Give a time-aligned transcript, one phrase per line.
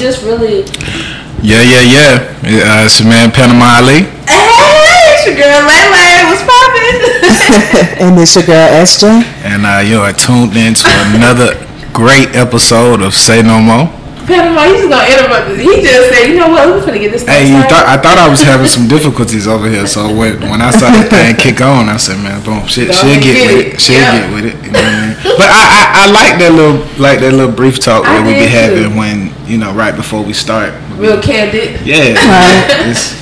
[0.00, 0.62] just really.
[1.42, 2.14] Yeah, yeah, yeah.
[2.46, 4.06] Uh, it's your man Panama Ali.
[4.30, 6.30] Hey, it's your girl Lele.
[6.30, 8.06] What's poppin'?
[8.06, 9.26] and it's your girl SJ.
[9.42, 10.86] And uh, you are tuned in to
[11.18, 11.58] another
[11.92, 13.90] great episode of Say No More.
[14.30, 15.66] Panama, he's gonna interrupt this.
[15.66, 18.18] He just said, you know what, we're gonna get this Hey, you thought I thought
[18.22, 19.88] I was having some difficulties over here.
[19.88, 23.18] So when when I saw that thing kick on, I said, man, boom, shit, she'll
[23.18, 23.74] get, get with it.
[23.74, 23.80] it.
[23.82, 24.14] She'll Yeah.
[24.14, 24.54] get with it.
[24.62, 25.16] You know what I mean?
[25.42, 28.38] But I, I, I like that little like that little brief talk I that we
[28.38, 28.84] be did too.
[28.86, 30.72] having when you know right before we start.
[30.96, 31.80] Real candid.
[31.86, 32.88] Yeah, Right.
[32.92, 33.16] it's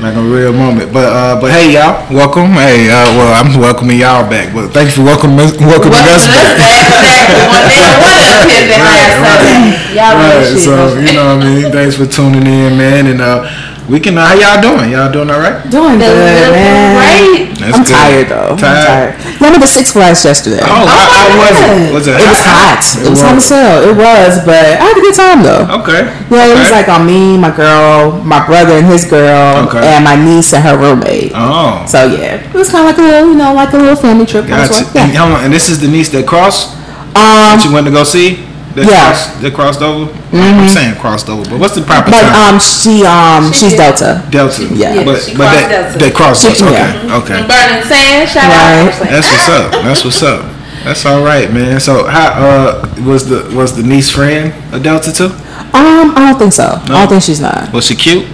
[0.00, 0.92] like a real moment.
[0.92, 2.52] But uh, but hey y'all, welcome.
[2.56, 4.54] Hey, uh, well I'm welcoming y'all back.
[4.54, 6.56] But thank you for welcoming welcoming Welcome us to back.
[6.56, 7.44] Exactly.
[7.48, 10.64] One day, one of them kids that Right, last Y'all real shit.
[10.64, 11.72] so you know what I mean.
[11.72, 13.06] Thanks for tuning in, man.
[13.06, 13.48] And uh,
[13.88, 14.18] we can.
[14.18, 14.90] Uh, how y'all doing?
[14.92, 15.62] Y'all doing all right?
[15.70, 16.96] Doing Feeling good, man.
[16.96, 17.55] Great.
[17.66, 17.92] That's I'm good.
[17.98, 18.48] tired though.
[18.54, 19.18] I'm Tired.
[19.18, 19.40] tired.
[19.42, 20.62] Y'all went to Six Flags yesterday.
[20.62, 21.66] Oh, how, how my was it?
[21.66, 21.94] God.
[21.94, 22.14] Was it?
[22.14, 22.82] It was hot.
[23.02, 23.76] It was hot as hell.
[23.82, 25.64] It was, but I had a good time though.
[25.82, 26.00] Okay.
[26.30, 29.82] Yeah, it was like on me, my girl, my brother and his girl, Okay.
[29.82, 31.32] and my niece and her roommate.
[31.34, 31.84] Oh.
[31.90, 34.26] So yeah, it was kind of like a little, you know, like a little family
[34.26, 34.46] trip.
[34.46, 34.84] kind of Gotcha.
[34.86, 34.96] sort.
[34.96, 35.20] And, Yeah.
[35.26, 36.72] hold on, and this is the niece that crossed
[37.16, 38.44] Um, that you went to go see.
[38.76, 39.08] That Yeah.
[39.08, 40.12] Crossed, that crossed over.
[40.36, 42.34] I'm saying crossed over, but what's the proper but term?
[42.36, 43.78] um, she um, She she's did.
[43.80, 44.20] Delta.
[44.30, 44.62] Delta.
[44.68, 45.00] Yeah.
[45.02, 45.98] But, she but that, Delta.
[45.98, 46.68] They crossed She- Delta.
[46.68, 47.08] Okay.
[47.08, 47.16] yeah.
[47.24, 47.40] Okay.
[47.48, 48.28] Burning sand.
[48.28, 48.92] Shout Right.
[48.92, 49.08] out.
[49.08, 49.72] That's what's up.
[49.82, 50.40] That's what's up.
[50.84, 51.80] That's all right, man.
[51.80, 55.32] So, how uh was the was the niece friend a Delta too?
[55.72, 56.68] Um, I don't think so.
[56.86, 56.94] No?
[56.94, 57.72] I don't think she's not.
[57.72, 58.28] Was she cute?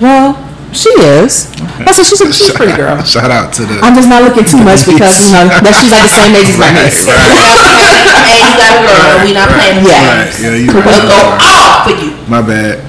[0.00, 0.34] Well,
[0.72, 0.88] she
[1.20, 1.52] is.
[1.84, 2.96] I said she's a, she's a pretty girl.
[3.06, 3.80] Shout out to the.
[3.84, 6.48] I'm just not looking too much because you know that she's like the same age
[6.48, 7.04] as my niece.
[7.04, 7.12] right,
[8.32, 9.16] and you got a girl.
[9.24, 9.84] We not playing.
[9.84, 10.24] Yeah.
[10.24, 10.32] right.
[10.40, 11.08] Yeah, you We'll right.
[11.08, 12.10] go off for you.
[12.26, 12.80] My bad.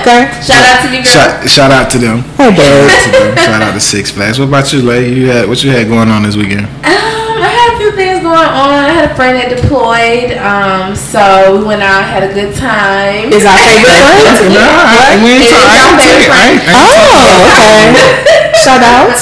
[0.00, 0.28] Okay.
[0.42, 1.12] Shout out to your girl.
[1.12, 2.22] Shout, shout out to them.
[2.36, 2.88] Hey, babe.
[2.88, 3.36] To them.
[3.36, 4.38] Shout out to Six Flags.
[4.38, 5.14] What about you, lady?
[5.16, 6.66] You had what you had going on this weekend?
[6.66, 7.23] Um,
[7.64, 8.76] I had a few things going on.
[8.84, 10.36] I had a friend that deployed.
[10.36, 13.32] Um, so we went out, had a good time.
[13.32, 14.52] Is our favorite friend?
[14.52, 16.84] No, I, we ain't It talk- is I our ain't favorite take- I ain't- I
[16.84, 18.52] ain't Oh, okay.
[18.60, 19.16] Shout out.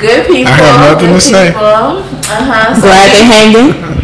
[0.00, 0.48] Good people.
[0.48, 1.46] I have nothing good to say.
[1.52, 2.00] Uh
[2.40, 2.72] huh.
[2.80, 3.97] Glad they're hanging.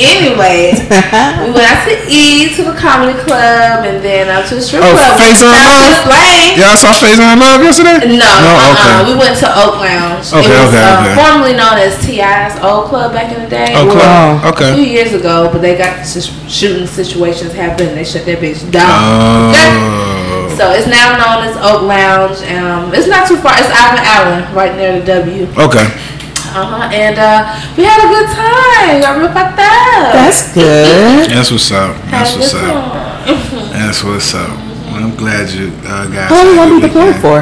[0.00, 0.72] Anyway,
[1.44, 4.80] we went out to eat to the comedy club and then out to the strip
[4.80, 5.20] Oh, club.
[5.20, 6.08] Face on Shout out to Love?
[6.08, 6.56] Slang.
[6.56, 8.00] Y'all saw Phase on Love yesterday?
[8.08, 8.72] No, No, uh-uh.
[9.04, 9.12] okay.
[9.12, 10.24] we went to Oak Lounge.
[10.32, 11.12] Okay, it was okay, uh, okay.
[11.12, 13.72] formerly known as T.I.'s Old Club back in the day.
[13.76, 14.72] Oh, Well, club.
[14.72, 17.92] A few years ago, but they got sh- shooting situations happen.
[17.94, 18.88] They shut that bitch down.
[18.88, 20.54] Oh.
[20.56, 22.40] So it's now known as Oak Lounge.
[22.48, 23.52] Um, it's not too far.
[23.60, 25.48] It's Ivan Allen, right near the W.
[25.68, 25.84] Okay.
[26.52, 26.90] Uh huh.
[26.92, 29.00] And uh, we had a good time.
[29.00, 30.12] Got real fucked up.
[30.12, 31.30] That's good.
[31.30, 31.96] That's what's up.
[32.12, 32.92] That's what's up.
[33.72, 34.52] That's what's up.
[34.92, 36.28] Well, I'm glad you uh, guys.
[36.28, 37.38] How long had a you good been deployed for?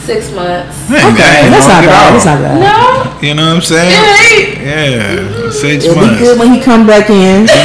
[0.00, 0.72] Six months.
[0.88, 2.14] Hey, Okay, that that's long not bad.
[2.14, 2.56] That's not bad.
[2.62, 3.90] No, You know what I'm saying?
[3.92, 4.64] it ain't.
[4.64, 7.44] Yeah, six It'll be good when he come back in.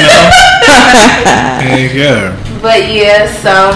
[1.61, 2.35] There you go.
[2.61, 3.71] But yeah, so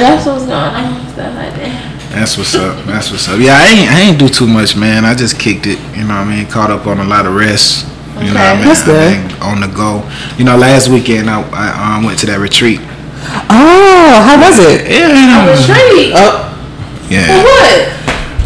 [0.00, 1.06] that's what's going on.
[1.12, 1.85] Stuff like that.
[2.16, 2.82] That's what's up.
[2.86, 3.38] That's what's up.
[3.38, 5.04] Yeah, I ain't I ain't do too much, man.
[5.04, 5.78] I just kicked it.
[5.94, 6.46] You know what I mean?
[6.46, 7.86] Caught up on a lot of rest.
[8.16, 8.56] You know what I Okay.
[8.60, 8.68] mean?
[8.68, 9.12] That's good.
[9.12, 10.02] I mean, on the go.
[10.38, 12.80] You know, last weekend I, I um, went to that retreat.
[13.52, 14.88] Oh, how was it?
[14.90, 15.44] Yeah.
[15.52, 16.12] Retreat.
[16.16, 16.48] Oh,
[17.06, 17.42] For Yeah.
[17.44, 17.92] what?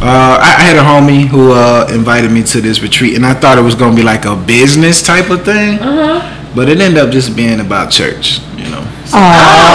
[0.03, 3.35] Uh, I, I had a homie who uh, invited me to this retreat, and I
[3.35, 6.37] thought it was gonna be like a business type of thing, Uh huh.
[6.55, 8.41] But it ended up just being about church.
[8.57, 8.85] You know.
[9.13, 9.71] oh,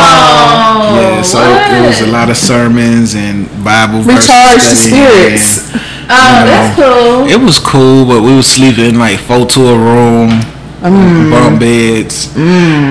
[0.87, 0.99] Oh.
[1.01, 1.21] yeah.
[1.21, 5.37] So it was a lot of sermons and Bible verse recharge the studying.
[5.37, 5.71] spirits.
[6.07, 7.27] Oh, that's cool.
[7.27, 10.41] It was cool, but we were sleeping like four to a room,
[10.85, 11.31] Mm.
[11.31, 12.29] bunk beds.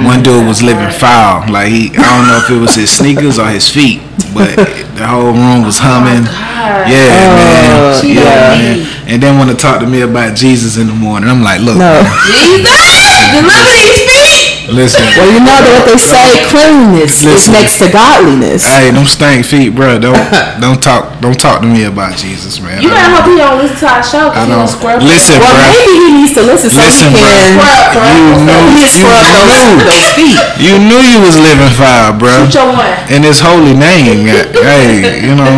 [0.05, 1.47] One dude was living foul.
[1.49, 4.03] Like he, I don't know if it was his sneakers or his feet,
[4.34, 4.50] but
[4.99, 6.25] the whole room was humming.
[6.27, 6.91] God.
[6.91, 8.17] Yeah, Oh, man.
[8.17, 8.25] Yeah,
[8.59, 8.87] man.
[9.06, 11.31] And then want to talk to me about Jesus in the morning.
[11.31, 12.03] I'm like, look, No.
[12.27, 12.84] Jesus,
[13.33, 14.69] deliver these feet.
[14.73, 15.05] listen.
[15.17, 18.65] Well, you know what they say, cleanliness is next to godliness.
[18.65, 19.99] Hey, them stank feet, bro.
[19.99, 20.19] Don't
[20.61, 22.83] don't talk don't talk to me about Jesus, man.
[22.83, 25.37] You better hope he don't listen to our show I because he don't don't listen,
[25.41, 25.65] Well, bro.
[25.69, 27.57] maybe he needs to listen so Listen, he can.
[27.57, 28.05] Scrub, bro.
[28.05, 30.39] You know, He needs to you scrub those, knew, those feet.
[30.61, 32.35] you knew you was living foul, bro.
[32.45, 32.93] Shoot your one.
[33.12, 34.26] in his holy name.
[34.29, 35.55] hey, you know.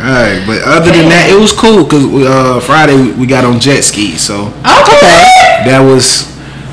[0.00, 3.60] Hey, but other than that, it was cool because uh, Friday we- we got on
[3.60, 5.68] jet skis, so Okay.
[5.68, 6.29] that was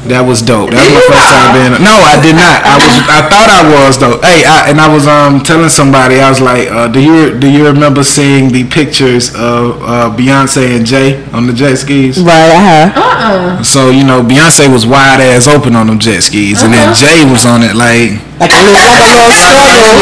[0.09, 0.71] that was dope.
[0.71, 1.73] That was my first time being.
[1.83, 2.57] No, I did not.
[2.63, 2.93] I was.
[3.07, 4.17] I thought I was though.
[4.23, 7.47] Hey, I, and I was um telling somebody I was like, uh, do you do
[7.49, 12.19] you remember seeing the pictures of uh, Beyonce and Jay on the jet skis?
[12.19, 12.87] Right, I have.
[12.97, 13.63] Uh-uh.
[13.63, 17.01] So you know, Beyonce was wide ass open on them jet skis, and then Uh-huh.
[17.03, 19.93] Jay was on it like, Like a little, like a little struggle.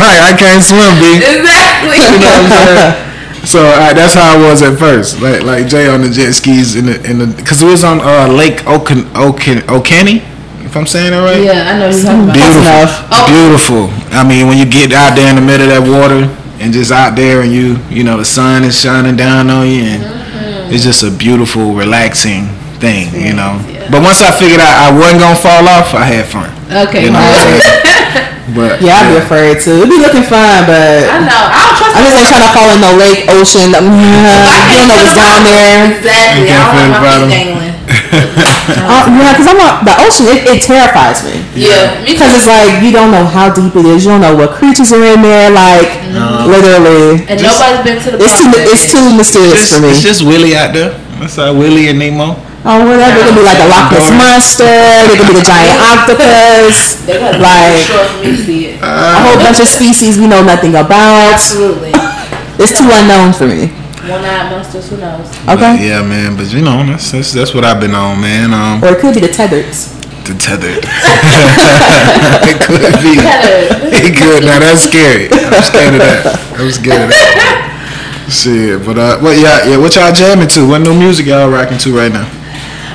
[0.00, 1.18] like I can't swim, B.
[1.20, 1.98] Exactly.
[1.98, 3.08] You know what I'm saying?
[3.44, 6.76] So uh, that's how I was at first, like like Jay on the jet skis
[6.76, 10.22] in the in the because it was on uh, Lake Okan Okan Okani,
[10.64, 11.42] If I'm saying it right.
[11.42, 12.38] Yeah, I know you're talking about.
[12.38, 12.86] Beautiful.
[13.10, 13.26] Oh.
[13.26, 13.82] Beautiful.
[14.14, 16.30] I mean, when you get out there in the middle of that water
[16.62, 19.82] and just out there and you, you know, the sun is shining down on you
[19.90, 20.72] and Mm-hmm.
[20.72, 22.46] it's just a beautiful, relaxing
[22.80, 23.60] thing, you know.
[23.68, 23.84] yeah.
[23.92, 26.48] But once I figured out I wasn't gonna fall off, I had fun.
[26.88, 27.04] Okay.
[27.04, 27.82] You know what I'm saying?
[28.54, 29.80] But Yeah, I'd be afraid too.
[29.80, 31.42] It'd be looking fun, but I know.
[31.48, 31.94] I don't trust.
[31.96, 33.68] I just ain't trying to fall in no lake, ocean.
[33.72, 35.78] Um, you don't know what's down there.
[35.96, 36.46] Exactly.
[36.46, 37.28] You I can't don't feel want the my bottom.
[37.28, 37.72] feet dangling.
[38.62, 40.26] Uh, yeah, because I'm on the ocean.
[40.30, 41.42] It, it terrifies me.
[41.58, 41.98] Yeah.
[42.06, 42.38] Because too.
[42.38, 44.04] it's like you don't know how deep it is.
[44.04, 45.50] You don't know what creatures are in there.
[45.50, 45.90] Like
[46.46, 48.22] literally, And Just- nobody's been to the.
[48.22, 49.88] it's too bottom it's too mysterious It's, for me.
[49.90, 50.90] it's just Willie out there.
[51.18, 52.36] That's how Willie and Nemo.
[52.64, 53.18] Oh, whatever.
[53.18, 54.70] It could be like a Loch Ness monster.
[55.10, 57.02] It could be the giant octopus.
[57.02, 58.80] They gotta be Like short for me to see it.
[58.82, 61.34] a whole bunch of species we know nothing about.
[61.34, 61.90] Absolutely.
[62.62, 63.74] It's too unknown for me.
[64.06, 64.90] One-eyed monsters.
[64.90, 65.26] Who knows?
[65.46, 65.88] But Okay.
[65.90, 66.36] yeah, man.
[66.36, 68.54] But you know, that's, that's that's what I've been on, man.
[68.54, 69.94] Um, Or it could be the tethers.
[70.26, 70.82] the tethered.
[72.46, 73.18] it could be.
[73.90, 74.42] It could.
[74.46, 75.26] Now that's scary.
[75.30, 76.38] I'm scared of that.
[76.58, 77.68] I'm scared of that.
[78.30, 80.66] Shit, but uh, what y'all, yeah, what y'all jamming to?
[80.68, 82.26] What new music y'all rocking to right now?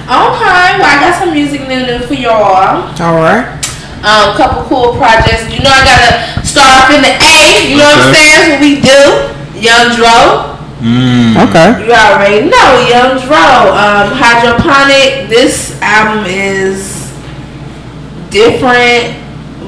[0.07, 0.79] Okay.
[0.79, 2.87] Well, I got some music new new for y'all.
[2.95, 3.59] All right.
[4.07, 5.51] Um, couple cool projects.
[5.51, 7.67] You know, I gotta start off in the A.
[7.67, 8.39] You know what I'm saying?
[8.39, 9.01] That's what we do.
[9.59, 10.55] Young Dro.
[10.79, 11.33] Mm.
[11.49, 11.67] Okay.
[11.83, 13.75] You already know Young Dro.
[13.75, 15.27] Um, Hydroponic.
[15.27, 17.11] This album is
[18.29, 19.17] different,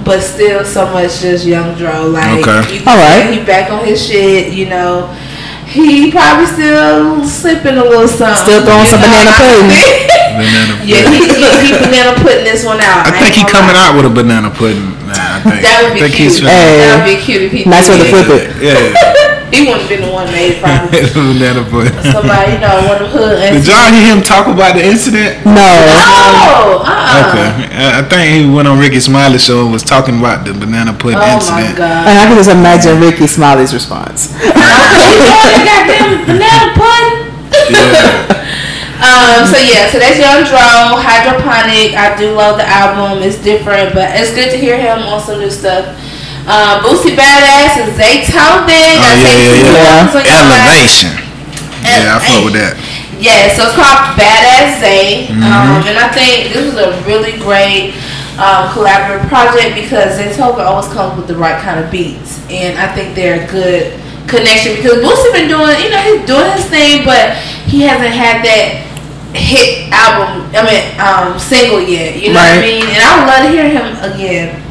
[0.06, 2.08] but still so much just Young Dro.
[2.08, 2.76] Like, Okay.
[2.80, 3.34] you Alright.
[3.34, 4.54] he back on his shit.
[4.54, 5.08] You know,
[5.66, 8.36] he probably still slipping a little something.
[8.46, 10.16] Still throwing some know, banana I pudding.
[10.40, 11.20] think- Banana yeah, pudding.
[11.20, 13.06] he, he, he banana putting this one out.
[13.06, 13.84] I think he coming lie.
[13.92, 14.96] out with a banana pudding.
[15.06, 15.62] Nah, I think.
[15.62, 16.32] That would I be think cute.
[16.32, 16.78] he's finna- Hey.
[16.80, 18.00] That would be cute if he Nice did.
[18.00, 18.44] way to flip it.
[18.64, 19.26] Yeah.
[19.50, 21.10] He wouldn't have been the one made probably.
[21.10, 21.98] banana pudding.
[22.14, 23.42] Somebody, you know, one of the hood.
[23.58, 25.42] Did y'all hear him talk about the incident?
[25.44, 25.58] No.
[25.58, 27.26] Oh, uh-uh.
[27.26, 30.54] Okay, I I think he went on Ricky Smiley show and was talking about the
[30.54, 31.78] banana pudding Oh my incident.
[31.82, 32.06] god.
[32.08, 34.30] And I can just imagine Ricky Smiley's response.
[34.38, 37.18] you doing the goddamn banana pudding?
[37.74, 38.38] Yeah.
[39.00, 41.96] Um, so yeah, so that's Young Dro, Hydroponic.
[41.96, 43.24] I do love the album.
[43.24, 45.96] It's different, but it's good to hear him on some new stuff.
[46.44, 49.00] Um, Boosie Badazz and Zaytoven.
[49.00, 50.36] Oh yeah, yeah, yeah.
[50.36, 51.16] Elevation.
[51.80, 52.76] Yeah, I fuck with that.
[53.16, 55.32] Yeah, so it's called Badass Zay.
[55.32, 55.48] Mm-hmm.
[55.48, 57.96] Um, and I think this was a really great
[58.36, 62.44] um, collaborative project because Zaytoven always comes with the right kind of beats.
[62.52, 63.96] And I think they're a good
[64.28, 68.44] connection because Boosie been doing, you know, he's doing his thing, but he hasn't had
[68.44, 68.89] that
[69.34, 72.18] hit album, I mean, um, single yet.
[72.18, 72.84] You know what I mean?
[72.84, 74.66] And I would love to hear him again.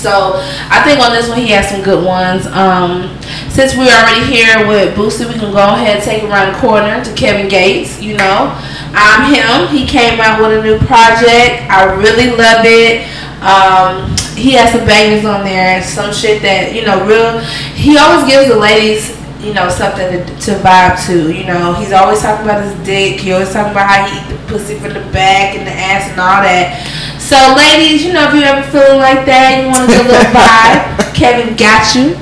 [0.00, 0.40] So
[0.72, 2.46] I think on this one he has some good ones.
[2.46, 3.12] Um,
[3.52, 6.58] since we're already here with Boosie, we can go ahead and take it around the
[6.58, 8.00] corner to Kevin Gates.
[8.00, 8.56] You know,
[8.96, 9.68] I'm him.
[9.68, 11.68] He came out with a new project.
[11.68, 13.04] I really love it.
[13.44, 14.08] Um,
[14.40, 17.40] he has some bangers on there, some shit that you know, real.
[17.76, 21.32] He always gives the ladies, you know, something to, to vibe to.
[21.32, 23.20] You know, he's always talking about his dick.
[23.20, 26.10] He always talking about how he eat the pussy from the back and the ass
[26.10, 26.76] and all that.
[27.16, 30.08] So, ladies, you know, if you ever feeling like that, you want to get a
[30.08, 30.82] little vibe,
[31.16, 32.16] Kevin got you.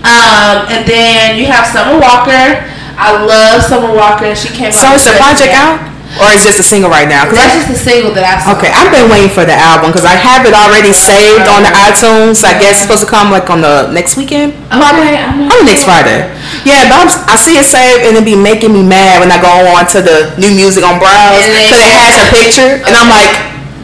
[0.00, 2.66] Um, and then you have Summer Walker.
[2.96, 4.34] I love Summer Walker.
[4.34, 5.89] She came So is the project out?
[6.18, 7.22] Or is just a single right now?
[7.30, 8.58] That's I, just the single that I saw.
[8.58, 11.70] okay, I've been waiting for the album because I have it already saved on the
[11.70, 12.42] iTunes.
[12.42, 14.58] I guess it's supposed to come like on the next weekend.
[14.74, 15.86] Okay, I'm Probably next.
[15.86, 16.26] Friday.
[16.66, 19.38] Yeah, but I'm, I see it saved and it be making me mad when I
[19.38, 23.06] go on to the new music on browse because it has a picture and I'm
[23.06, 23.30] like,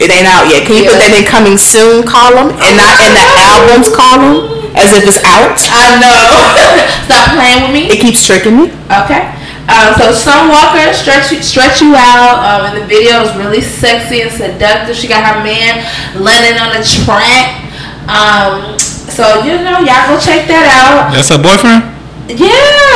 [0.03, 0.67] it ain't out yet.
[0.67, 4.91] Can you put that in coming soon column and not in the albums column as
[4.93, 5.55] if it's out?
[5.71, 6.27] I know.
[7.07, 7.87] Stop playing with me.
[7.87, 8.67] It keeps tricking me.
[8.91, 9.31] Okay.
[9.67, 13.59] Um, so Summer Walker stretch you, stretch you out, um, and the video is really
[13.59, 14.95] sexy and seductive.
[14.95, 15.83] She got her man
[16.15, 17.67] London on the track.
[18.07, 21.11] Um, so you know, y'all go check that out.
[21.11, 21.83] That's her boyfriend.
[22.31, 22.47] Yeah,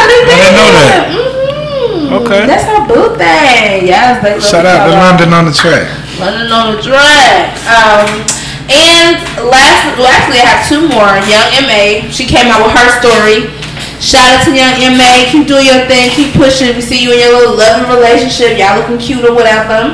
[0.07, 0.31] they did.
[0.31, 1.03] didn't know that.
[1.11, 2.13] Mm-hmm.
[2.23, 2.43] Okay.
[2.47, 3.87] That's her boo thing.
[3.87, 4.95] Yes, they love Shout out to.
[4.95, 5.87] London on the track.
[6.19, 7.55] London on the track.
[7.67, 8.07] Um,
[8.71, 11.19] and last, actually, I have two more.
[11.27, 13.51] Young Ma, she came out with her story.
[14.01, 15.29] Shout out to Young Ma.
[15.29, 16.09] Keep doing your thing.
[16.09, 16.73] Keep pushing.
[16.73, 18.57] We see you in your little loving relationship.
[18.57, 19.93] Y'all looking cute or whatever.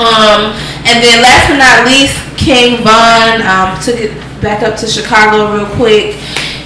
[0.00, 0.56] Um,
[0.88, 5.52] and then last but not least, King Von um, took it back up to Chicago
[5.52, 6.16] real quick.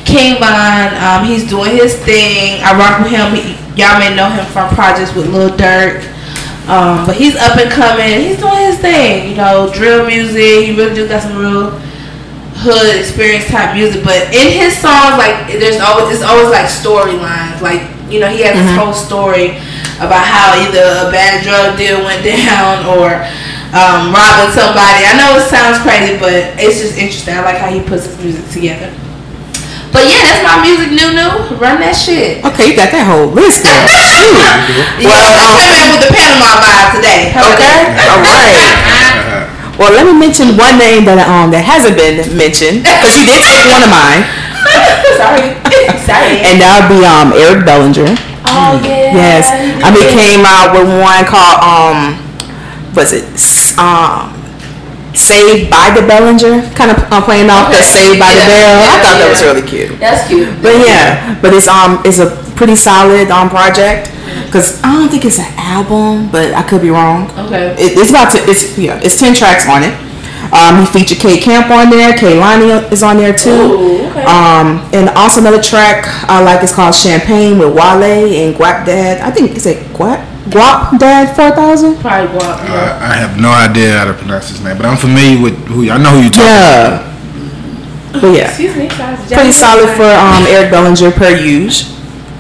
[0.06, 2.62] King Von, um, he's doing his thing.
[2.62, 3.34] I rock with him.
[3.34, 6.06] He, y'all may know him from projects with Lil Durk.
[6.70, 8.30] Um, but he's up and coming.
[8.30, 9.28] He's doing his thing.
[9.28, 10.70] You know, drill music.
[10.70, 11.75] He really do got some real
[12.54, 14.04] hood experience type music.
[14.04, 17.61] But in his songs, like there's always it's always like storylines.
[17.61, 19.58] Like you know, he has his whole story
[19.99, 23.26] about how either a bad drug deal went down or
[23.75, 25.02] um, robbing somebody.
[25.02, 27.34] I know it sounds crazy, but it's just interesting.
[27.34, 28.92] I like how he puts his music together.
[29.94, 31.54] But yeah, that's my music, new new.
[31.54, 32.42] Run that shit.
[32.42, 33.78] Okay, you got that whole list there.
[33.87, 34.34] Shoot.
[34.99, 37.30] Yeah, Well, I'm um, in with the Panama vibe today.
[37.30, 38.94] How Okay, all right.
[39.78, 43.43] Well, let me mention one name that um that hasn't been mentioned because you did
[43.43, 44.23] take one of mine,
[45.19, 45.50] Sorry.
[46.07, 46.38] Sorry.
[46.47, 48.14] and that would be um Eric Bellinger.
[48.47, 49.14] oh yeah.
[49.14, 49.50] Yes,
[49.83, 52.19] I mean came out with one called um
[52.95, 53.26] was it
[53.78, 54.34] um
[55.14, 58.50] Saved by the Bellinger, kind of uh, playing off the Okay, Saved by the yeah,
[58.50, 58.75] Bell.
[58.75, 60.00] I yeah, thought that was really cute.
[60.00, 60.50] That's cute.
[60.61, 64.11] But yeah, but it's um it's a pretty solid um project
[64.47, 67.30] because I don't think it's an album, but I could be wrong.
[67.47, 67.75] Okay.
[67.78, 69.94] It, it's about to it's yeah it's ten tracks on it.
[70.50, 72.12] Um, he featured K Camp on there.
[72.12, 73.50] Kehlani is on there too.
[73.50, 74.25] Ooh, okay.
[74.26, 79.21] Um, and also another track I like is called Champagne with Wale and Guapdad.
[79.21, 81.96] I think is it Guap Guapdad four thousand.
[82.00, 82.60] Probably walk.
[82.68, 85.88] Uh, I have no idea how to pronounce his name, but I'm familiar with who.
[85.90, 87.00] I know who you talking about.
[87.00, 88.20] Yeah.
[88.20, 88.48] But yeah.
[88.48, 88.88] Excuse me.
[89.32, 91.90] pretty solid for um, Eric Bellinger per use.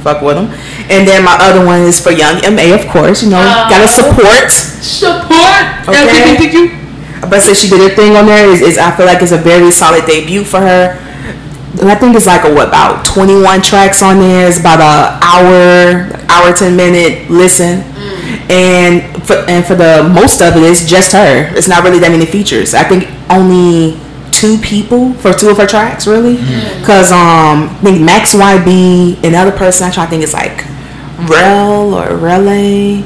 [0.04, 0.52] Fuck with him.
[0.92, 3.22] And then my other one is for Young MA, of course.
[3.24, 3.66] You know, Oh.
[3.72, 4.50] gotta support.
[4.50, 5.88] support.
[5.88, 6.36] Okay.
[6.36, 6.84] LGBTQ.
[7.30, 9.38] But since she did her thing on there, is, is I feel like it's a
[9.38, 11.00] very solid debut for her.
[11.80, 14.46] And I think it's like a what about 21 tracks on there.
[14.46, 17.82] It's about a hour, hour 10 minute listen.
[18.50, 21.50] And for and for the most of it, it's just her.
[21.56, 22.74] It's not really that many features.
[22.74, 23.98] I think only
[24.32, 26.36] two people for two of her tracks, really.
[26.80, 30.64] Because um, I think Max YB, another person I try to think is like
[31.28, 33.02] Rel or Rele.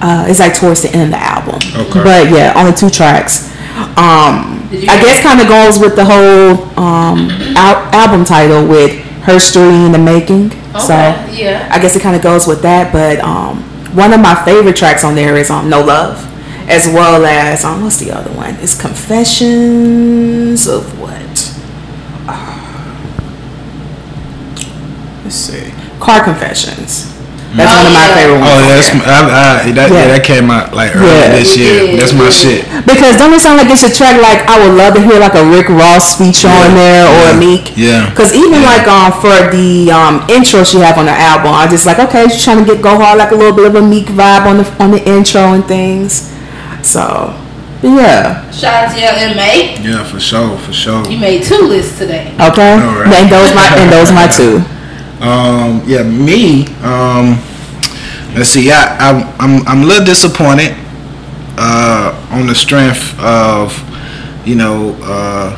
[0.00, 1.56] Uh, it's like towards the end of the album.
[1.74, 2.02] Okay.
[2.02, 3.50] But yeah, only two tracks.
[3.96, 8.92] Um, I guess kind of goes with the whole um, al- album title with
[9.24, 10.50] her story in the making.
[10.78, 11.68] So Okay, yeah.
[11.70, 12.92] I guess it kind of goes with that.
[12.92, 13.62] But um,
[13.94, 16.18] one of my favorite tracks on there is um, No Love,
[16.68, 18.54] as well as um, what's the other one?
[18.56, 21.12] It's Confessions of what?
[22.26, 22.58] Uh,
[25.24, 27.11] let's see, Car Confessions.
[27.52, 28.16] That's Oh, one of my yeah.
[28.16, 28.48] favorite ones.
[28.48, 29.92] Oh, yeah, that's my, I, I, that, yeah.
[29.92, 30.08] Yeah.
[30.16, 31.36] that came out like early Yeah.
[31.36, 31.92] this year.
[31.92, 32.64] It That's my shit.
[32.88, 35.36] Because don't it sound like it's a track like I would love to hear like
[35.36, 37.76] a Rick Ross feature on there or a Meek.
[37.76, 38.08] Yeah.
[38.08, 41.84] Because even like um for the um intro she have on the album, I just
[41.84, 44.08] like okay, she's trying to get go hard like a little bit of a Meek
[44.08, 46.32] vibe on the on the intro and things.
[46.82, 47.36] So
[47.82, 49.82] yeah, Shout out to your LMA.
[49.84, 51.04] Yeah, for sure, for sure.
[51.10, 52.32] You made two lists today.
[52.40, 52.74] okay.
[52.80, 53.12] All right.
[53.12, 54.62] And those my and those my two.
[55.22, 56.66] Um, yeah, me.
[56.82, 57.38] Um,
[58.34, 58.70] let's see.
[58.72, 60.74] I, I I'm I'm a little disappointed.
[61.54, 63.76] Uh, on the strength of,
[64.48, 65.52] you know, uh,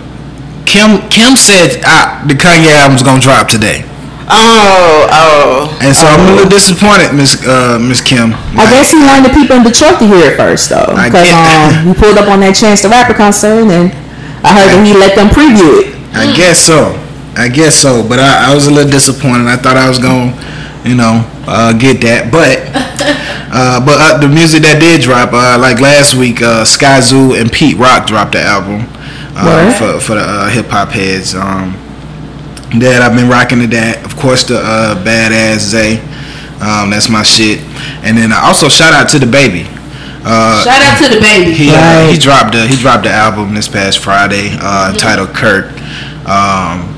[0.67, 3.85] Kim Kim said uh, the Kanye album's gonna drop today,
[4.29, 5.79] Oh oh.
[5.81, 8.35] and so I'm a little disappointed, Miss uh, Miss Kim.
[8.59, 11.31] I guess he wanted the people in Detroit to hear it first though, I because
[11.31, 13.95] get- um he pulled up on that Chance the Rapper concert and
[14.43, 15.95] I heard that he let them preview it.
[16.13, 16.99] I guess so.
[17.37, 18.07] I guess so.
[18.07, 19.47] But I, I was a little disappointed.
[19.47, 20.33] I thought I was gonna,
[20.89, 22.31] you know, uh, get that.
[22.31, 22.61] But
[23.55, 27.51] uh, but uh, the music that did drop, uh, like last week, uh, Skyzoo and
[27.53, 28.87] Pete Rock dropped the album
[29.37, 31.35] uh, for for the uh, hip hop heads.
[31.35, 31.75] Um,
[32.81, 34.05] that I've been rocking to that.
[34.05, 35.99] Of course, the uh, badass Zay.
[36.59, 37.61] Um, that's my shit.
[38.03, 39.67] And then I also shout out to the baby.
[40.27, 41.53] Uh, Shout out to the baby.
[41.53, 42.11] he uh, Right.
[42.11, 45.67] he dropped the he dropped the album this past Friday uh, entitled Kirk
[46.25, 46.94] um,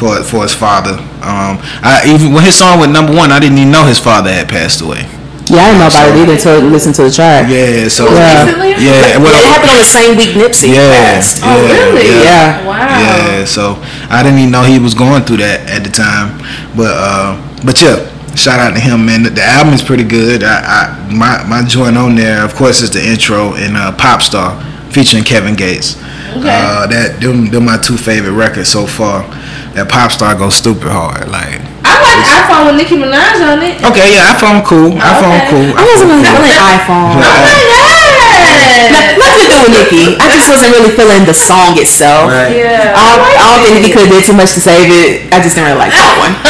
[0.00, 0.96] for for his father.
[1.20, 4.32] Um, I even when his song went number one, I didn't even know his father
[4.32, 5.04] had passed away.
[5.52, 7.50] Yeah, I didn't know about it either until I listened to the track.
[7.50, 8.46] Yeah, so Yeah.
[8.46, 8.70] Recently?
[8.80, 11.42] yeah, well, it happened on the same week Nipsey yeah, passed.
[11.42, 12.06] Oh, really?
[12.08, 12.64] Yeah.
[12.64, 12.86] Wow.
[12.86, 13.76] Yeah, so
[14.08, 16.38] I didn't even know he was going through that at the time.
[16.74, 19.24] But uh, but yeah, shout out to him, man.
[19.24, 20.42] The, the album is pretty good.
[20.42, 24.22] I, I my my joint on there, of course, is the intro and uh, Pop
[24.22, 24.56] Star
[24.92, 25.96] featuring Kevin Gates.
[26.30, 26.46] Okay.
[26.46, 29.26] Uh, that them them my two favorite records so far.
[29.74, 31.30] That Pop Star goes stupid hard.
[31.30, 33.78] Like I like iPhone with Nicki Minaj on it.
[33.86, 34.90] okay, yeah, iPhone cool.
[34.98, 35.50] iPhone Okay.
[35.54, 35.68] cool.
[35.78, 37.14] I wasn't really feeling iPhone.
[37.22, 37.86] Yeah.
[38.30, 39.18] Oh my god.
[39.18, 40.04] No- Nothing to do with Nicki.
[40.18, 42.30] I just wasn't really feeling the song itself.
[42.32, 42.54] Right.
[42.56, 42.94] Yeah.
[42.96, 45.30] I don't, I don't think Nicki could have did too much to save it.
[45.34, 46.32] I just didn't really like that one.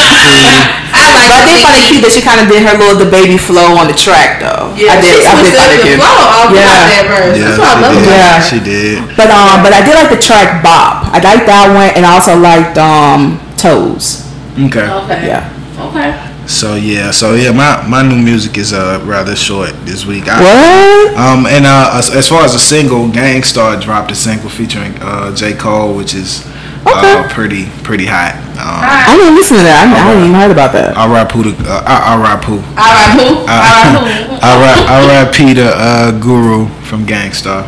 [0.91, 2.97] I like But I did find it cute that she kind of did her little
[2.99, 4.71] the baby flow on the track though.
[4.75, 5.23] Yeah, I did.
[5.23, 5.99] she I did switched find it the cute.
[6.03, 6.67] flow all Yeah.
[6.67, 7.33] that verse.
[7.37, 8.11] Yeah, That's what I love she did.
[8.11, 8.37] Yeah.
[8.43, 8.95] She did.
[9.17, 11.00] But um, but I did like the track Bop.
[11.11, 14.25] I liked that one, and I also liked um Toes.
[14.57, 14.87] Okay.
[14.89, 15.27] Okay.
[15.27, 15.47] Yeah.
[15.77, 16.27] Okay.
[16.47, 20.25] So yeah, so yeah, my my new music is uh rather short this week.
[20.27, 21.15] I, What?
[21.17, 24.93] Um, and uh, as, as far as a single, Gang Starr dropped a single featuring
[25.01, 25.53] uh, J.
[25.53, 26.43] Cole, which is
[26.85, 27.33] uh, Okay.
[27.33, 28.33] pretty pretty hot.
[28.57, 29.85] Um, I didn't listen to that.
[29.85, 30.97] I, I didn't even heard about that.
[30.97, 32.57] I rap who the uh, I, I rap who.
[32.57, 33.27] All right, who?
[33.37, 34.35] All right, who?
[34.41, 37.63] I rap I rap Peter uh, Guru from Gang Starr.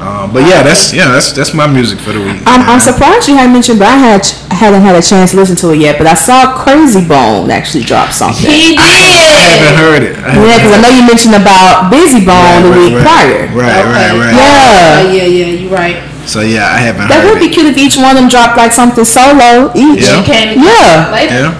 [0.00, 2.40] Um, but yeah, that's yeah, that's that's my music for the week.
[2.48, 5.36] I'm, I'm surprised you hadn't mentioned, but I had I hadn't had a chance to
[5.36, 5.98] listen to it yet.
[6.00, 8.48] But I saw Krayzie Bone actually drop something.
[8.48, 8.80] He did.
[8.80, 9.76] I haven't did.
[9.76, 10.14] heard it.
[10.16, 13.44] Yeah, haven't because I know you mentioned about Bizzy Bone the week right, prior.
[13.52, 13.92] Right, Okay.
[13.92, 14.32] right, right.
[14.32, 15.04] Yeah.
[15.04, 16.00] Oh, yeah, yeah, you're right.
[16.24, 17.52] So yeah, I haven't That heard would be it.
[17.52, 20.08] cute if each one of them dropped like something solo each.
[20.08, 20.16] Yeah.
[20.16, 21.12] You can Yeah.
[21.12, 21.34] later.
[21.44, 21.52] Yeah,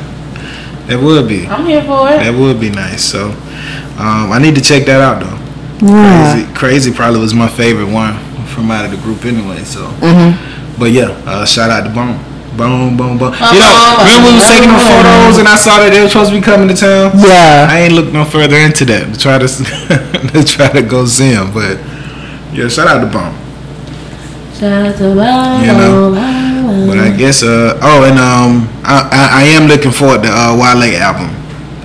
[0.89, 1.45] that would be.
[1.47, 2.25] I'm here for it.
[2.25, 3.05] That would be nice.
[3.05, 3.37] So
[4.01, 5.37] um, I need to check that out though.
[5.85, 6.41] Yeah.
[6.57, 8.17] Krayzie, Krayzie probably was my favorite one
[8.51, 9.63] from out of the group anyway.
[9.65, 10.79] So, Mm-hmm.
[10.79, 12.19] but yeah, uh, shout out to Bone.
[12.57, 13.33] Bone, bone, bone.
[13.33, 13.55] Uh-huh.
[13.55, 13.71] You know,
[14.03, 16.43] remember we was taking the photos and I saw that they were supposed to be
[16.43, 17.13] coming to town.
[17.15, 17.71] Yeah.
[17.71, 19.47] I ain't looked no further into that to try to
[20.35, 21.79] to try to go see him, but
[22.53, 23.33] yeah, shout out to Bone.
[24.59, 25.63] Shout out to Bob.
[25.65, 26.13] You know,
[26.91, 30.53] But I guess uh oh, and um I I, I am looking forward to uh
[30.59, 31.31] Wale album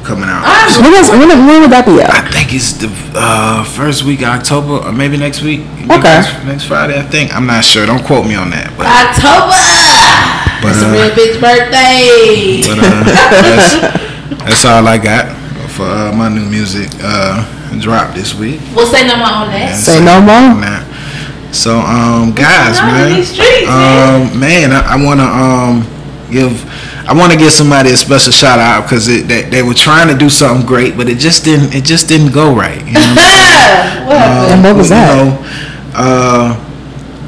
[0.06, 0.46] coming out.
[0.46, 0.94] I'm So When,
[1.28, 4.92] when, when would that be I think it's the uh first week of October or
[4.94, 5.62] maybe next week.
[5.90, 6.22] Okay.
[6.22, 7.36] Next, next Friday, I think.
[7.36, 7.86] I'm not sure.
[7.86, 9.58] Don't quote me on that, but October.
[10.62, 12.62] But, it's a uh, real bitch birthday.
[12.64, 13.04] but uh,
[13.44, 13.70] that's,
[14.46, 15.36] that's all I got
[15.76, 17.44] for uh, my new music uh
[17.82, 18.62] drop this week.
[18.74, 19.76] we'll say no more on that.
[19.76, 20.56] And Say no more.
[20.56, 20.80] Nah.
[21.52, 24.32] So um guys, going on in man, these streets, man?
[24.32, 25.84] um man, I, I wanna um
[26.32, 26.56] give
[27.08, 30.18] I want to give somebody a special shout out because they, they were trying to
[30.18, 32.82] do something great, but it just didn't it just didn't go right.
[32.82, 33.14] You know?
[34.10, 34.52] what happened?
[34.54, 35.14] And what was you that?
[35.14, 35.30] know,
[35.94, 36.58] uh,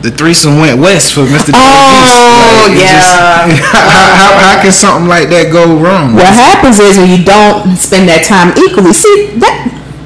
[0.01, 1.53] the threesome went west for Mr.
[1.53, 2.73] Oh, Davis.
[2.73, 3.49] it yeah.
[3.53, 3.85] just- how,
[4.17, 6.13] how, how can something like that go wrong?
[6.13, 8.93] What happens is when you don't spend that time equally.
[8.93, 9.57] See, that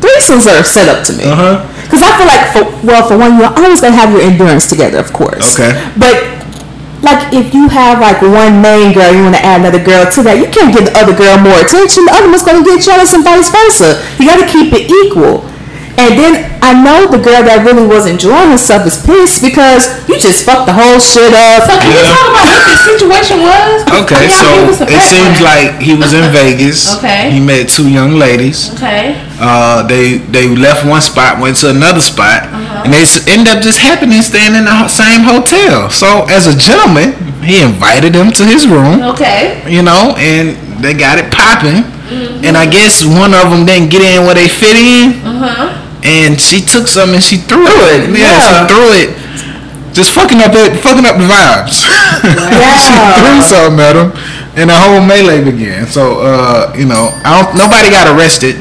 [0.03, 1.23] threesomes are set up to me.
[1.27, 1.55] Uh huh.
[1.87, 4.99] Because I feel like, for, well, for one, you're always gonna have your endurance together,
[4.99, 5.59] of course.
[5.59, 5.75] Okay.
[5.99, 6.40] But
[7.01, 10.23] like, if you have like one main girl, you want to add another girl to
[10.23, 12.05] that, you can't give the other girl more attention.
[12.05, 13.99] The other one's gonna get jealous and vice versa.
[14.21, 15.50] You got to keep it equal.
[15.97, 16.33] And then
[16.63, 20.65] I know the girl that really was enjoying herself is pissed because you just fucked
[20.65, 21.67] the whole shit up.
[21.67, 22.09] So can we Yeah.
[22.13, 23.77] talk about what the situation was?
[24.05, 24.49] Okay, Yeah, so
[24.85, 26.95] give it seems like he was in Vegas.
[26.97, 27.31] Okay.
[27.31, 28.71] He met two young ladies.
[28.77, 29.15] Okay.
[29.41, 32.83] Uh, they they left one spot, went to another spot, Uh-huh.
[32.85, 35.89] and they end up just happening staying in the same hotel.
[35.89, 37.13] So as a gentleman,
[37.43, 39.01] he invited them to his room.
[39.13, 39.61] Okay.
[39.67, 41.83] you know, and they got it popping.
[42.11, 42.45] Mm-hmm.
[42.45, 45.67] And I guess one of them didn't get in where they fit in, Uh huh.
[46.03, 48.09] And she took some and she threw it.
[48.09, 48.67] it, Yeah, yeah.
[48.67, 51.83] she threw it, just fucking up it, fucking up the vibes.
[52.23, 52.77] Yeah.
[52.77, 54.11] she threw something at him,
[54.55, 55.87] and the whole melee began.
[55.87, 57.57] So, uh, you know, I don't.
[57.57, 58.55] Nobody got arrested,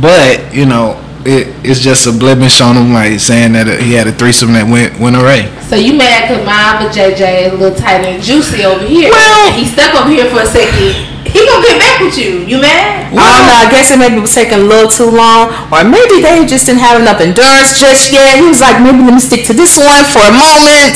[0.00, 1.00] but you know.
[1.26, 4.68] It, it's just a blemish on him, like saying that he had a threesome that
[4.68, 5.48] went went away.
[5.64, 9.08] So you mad because my but JJ is a little tight and juicy over here.
[9.08, 10.92] Well- he stuck over here for a second.
[11.34, 12.46] He gonna get back with you.
[12.46, 13.10] You mad?
[13.10, 13.58] I don't know.
[13.58, 16.86] I guess it maybe was taking a little too long, or maybe they just didn't
[16.86, 18.38] have enough endurance just yet.
[18.38, 20.94] He was like, maybe let me stick to this one for a moment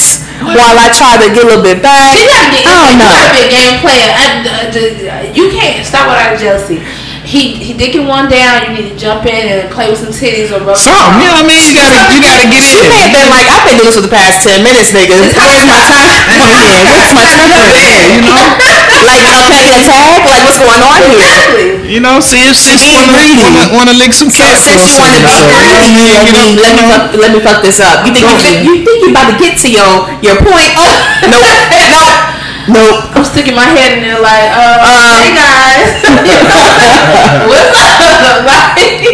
[0.54, 2.14] while I try to get a little bit back.
[2.14, 2.62] You gotta get.
[2.70, 3.10] I don't you know.
[3.10, 4.08] gotta be a game player.
[4.14, 6.78] I, uh, you can't stop without jealousy.
[7.26, 8.62] He he dicking one down.
[8.64, 10.78] You need to jump in and play with some titties or rub.
[10.80, 11.60] Something, you know what I mean?
[11.66, 12.88] You gotta you gotta get She in.
[12.88, 15.18] may have been like, I've been doing this for the past ten minutes, nigga.
[15.18, 16.08] Where's my time?
[16.38, 17.50] Yeah, where's my time?
[18.14, 18.38] you know.
[19.04, 20.18] Like, am I playing a tag?
[20.26, 21.18] Like, what's going on here?
[21.18, 21.66] Exactly.
[21.88, 24.98] You know, see if sis Being wanna, wanna, wanna lick some cats or Since you
[25.00, 25.54] want to be something.
[25.54, 28.04] greedy, let You know, me let me fuck, let me fuck this up.
[28.04, 28.50] You think you, Go.
[28.66, 30.70] you think you about to get to your your point?
[30.76, 30.92] Oh,
[31.32, 31.48] nope,
[31.88, 32.16] nope,
[32.76, 32.98] nope.
[33.16, 36.04] I'm sticking my head in there like, uh, Um, hey guys,
[37.48, 38.44] what's up?
[38.44, 39.07] like,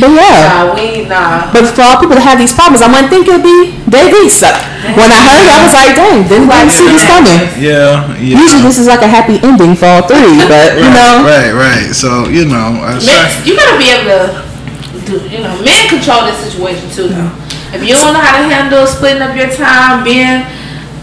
[0.00, 0.48] But yeah.
[0.48, 1.52] nah, we nah.
[1.52, 4.40] But for all people that have these problems, I wouldn't think it'd be Davies.
[4.40, 4.48] So
[4.96, 7.36] when I heard it, I was like, dang, didn't didn't see this coming.
[7.60, 8.40] Yeah, yeah.
[8.40, 11.92] Usually this is like a happy ending for all three, but you know, Right, right.
[11.92, 14.50] So you know, I Men, you gotta be able to
[15.04, 17.30] do, you know, men control this situation too though.
[17.76, 20.42] If you don't know how to handle splitting up your time, being,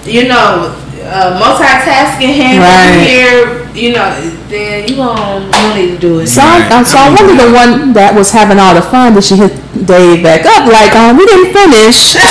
[0.04, 0.76] you know,
[1.08, 3.08] uh, multitasking, hands Right.
[3.08, 4.10] here, you know,
[4.50, 6.28] then you gon' you don't need to do it.
[6.28, 9.24] So, I, uh, so I wonder the one that was having all the fun that
[9.24, 9.54] she hit
[9.86, 12.18] Dave back up like, um, we didn't finish.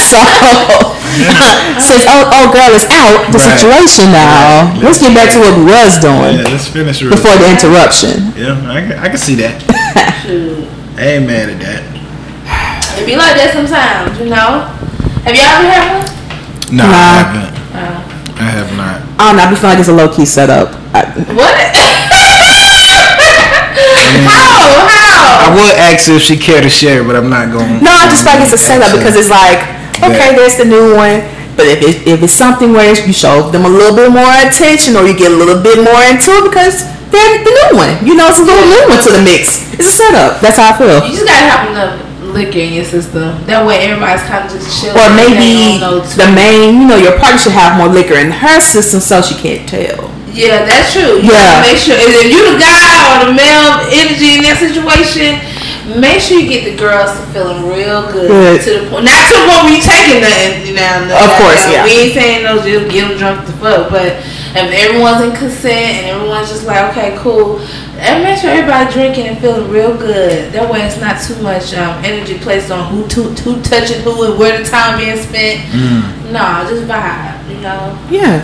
[1.17, 1.25] So
[1.81, 3.57] since oh, oh girl is out the Right.
[3.57, 7.33] situation now, let's get back to what we was doing yeah, let's finish real before
[7.41, 8.37] the interruption.
[8.37, 9.57] Yeah, I can, I can see that.
[10.21, 10.69] Shoot.
[11.01, 11.81] I ain't mad at that.
[13.01, 14.69] It be like that sometimes, you know.
[15.25, 16.77] Have y'all ever had one?
[16.77, 17.49] No, I haven't.
[17.73, 17.97] Uh,
[18.37, 19.01] I have not.
[19.17, 19.43] I don't know.
[19.45, 20.76] I be feeling like it's a low key setup.
[21.27, 21.55] I, what?
[24.29, 24.87] how?
[24.89, 25.47] How?
[25.47, 27.83] I would ask if she cared to share, but I'm not going.
[27.83, 29.61] no, I just feel like it's a setup because it's like,
[30.03, 30.37] okay, Yeah.
[30.37, 31.25] there's the new one.
[31.57, 34.93] But if, it, if it's something where you show them a little bit more attention
[34.93, 37.97] or you get a little bit more into it because they're the new one.
[38.05, 39.65] You know, it's a little new one to the mix.
[39.73, 40.45] It's a setup.
[40.45, 41.01] That's how I feel.
[41.09, 41.97] You just gotta have enough
[42.37, 43.41] liquor in your system.
[43.49, 44.93] That way, everybody's kind of just chill.
[44.93, 48.21] Or maybe don't know too the main, you know, your partner should have more liquor
[48.21, 50.13] in her system so she can't tell.
[50.37, 51.17] Yeah, that's true.
[51.25, 51.65] You Yeah.
[51.65, 55.41] make sure if you the guy or the male energy in that situation,
[55.97, 58.61] make sure you get the girls to feeling real good, Good.
[58.69, 59.05] to the point.
[59.09, 60.67] Not to the point where you taking nothing.
[60.69, 61.85] You know, no, Of course, yeah.
[61.89, 64.21] We ain't saying no, just get them drunk the fuck, but
[64.53, 67.61] if everyone's in consent and everyone's just like, okay, cool.
[67.99, 70.53] And make sure everybody drinking and feeling real good.
[70.53, 74.25] That way, it's not too much um, energy placed on who to, who touching who
[74.25, 75.65] and where the time being spent.
[76.33, 77.49] No, just vibe.
[77.49, 77.97] You know.
[78.11, 78.43] Yeah.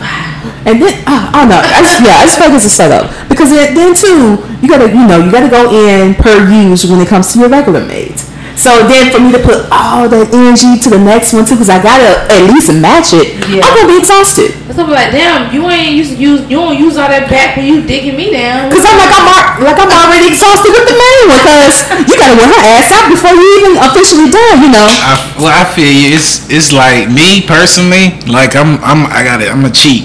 [0.65, 1.59] And then, uh, I don't.
[1.59, 3.11] I just, yeah, I just feel like it's a setup.
[3.29, 7.01] Because then, then, too, you gotta, you know, you gotta go in per use when
[7.01, 8.22] it comes to your regular mates.
[8.57, 11.73] So then for me to put all that energy to the next one, too, because
[11.73, 13.65] I gotta at least match it, Yeah.
[13.65, 14.53] I'm gonna be exhausted.
[14.69, 17.57] Cause I'm like, damn, you ain't used to use, you don't use all that back
[17.57, 18.69] when you digging me down.
[18.69, 19.27] Because I'm like, I'm,
[19.65, 23.09] like, I'm already exhausted with the main one, because you gotta wear her ass out
[23.09, 24.89] before you even officially done, you know.
[24.89, 26.15] I, well, I feel you.
[26.15, 28.21] It's it's like me personally.
[28.29, 29.49] Like I'm I'm I got it.
[29.51, 30.05] I'm a cheat,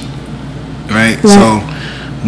[0.89, 1.19] right?
[1.19, 1.35] Yeah.
[1.35, 1.43] So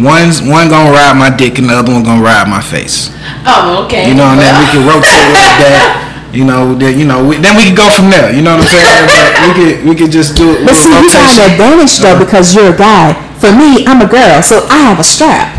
[0.00, 3.10] one's one gonna ride my dick and the other one gonna ride my face.
[3.46, 4.08] Oh, okay.
[4.08, 6.06] You know, and then we can rotate like that.
[6.30, 8.30] You know, then you know, we, then we can go from there.
[8.30, 9.06] You know what I'm saying?
[9.10, 10.62] But we could we could just do it.
[10.62, 11.42] But with see, you have rotation.
[11.42, 13.18] an advantage though because you're a guy.
[13.42, 15.50] For me, I'm a girl, so I have a strap.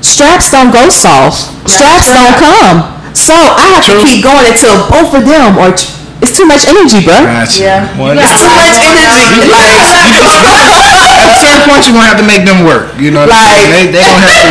[0.00, 1.52] Straps don't go soft.
[1.68, 2.88] Straps don't come.
[3.12, 4.00] So I have True.
[4.00, 5.92] to keep going until both of them or t-
[6.24, 7.20] it's too much energy, bro.
[7.20, 7.60] Gotcha.
[7.62, 7.80] Yeah.
[8.00, 9.44] Well, It's too much energy.
[9.50, 9.76] Like,
[11.20, 12.96] at a certain point, you're gonna have to make them work.
[12.96, 13.70] You know, what I'm saying?
[13.70, 14.48] Like- they they gonna have to.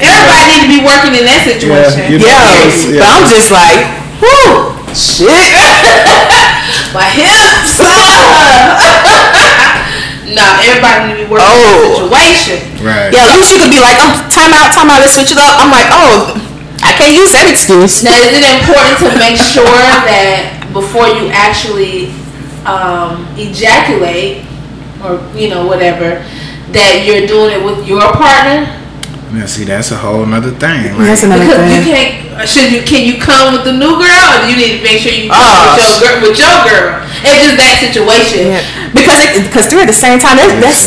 [0.08, 2.08] Everybody need to be working in that situation.
[2.08, 5.28] you know, yeah, it's- but I'm just like, whoo, shit.
[6.94, 7.78] My hips.
[10.34, 12.08] nah, everybody need to be working in Oh.
[12.10, 12.58] that situation.
[12.84, 13.12] Right.
[13.12, 15.38] Yeah, at least you could be like, I'm time out, time out, let's switch it
[15.38, 15.58] up.
[15.58, 16.34] I'm like, oh,
[16.82, 18.02] I can't use that excuse.
[18.02, 19.64] Now, is it important to make sure
[20.08, 22.10] that before you actually
[22.64, 24.44] um, ejaculate,
[25.04, 26.24] or you know whatever,
[26.72, 28.66] that you're doing it with your partner?
[29.30, 30.90] Now, see, that's a whole nother thing.
[30.98, 32.12] Like, That's another Because you can't.
[32.34, 32.82] Uh, should you?
[32.82, 35.30] Can you come with the new girl, or do you need to make sure you
[35.30, 36.18] come Oh, with your girl?
[36.18, 36.88] With your girl,
[37.22, 38.58] it's just that situation.
[38.58, 38.90] Yeah.
[38.90, 40.34] Because it, because they're at the same time.
[40.34, 40.82] That's that's,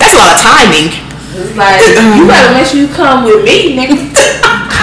[0.00, 0.88] that's a lot of timing.
[1.36, 2.16] It's like uh, um.
[2.16, 3.92] you gotta make sure you come with me, nigga.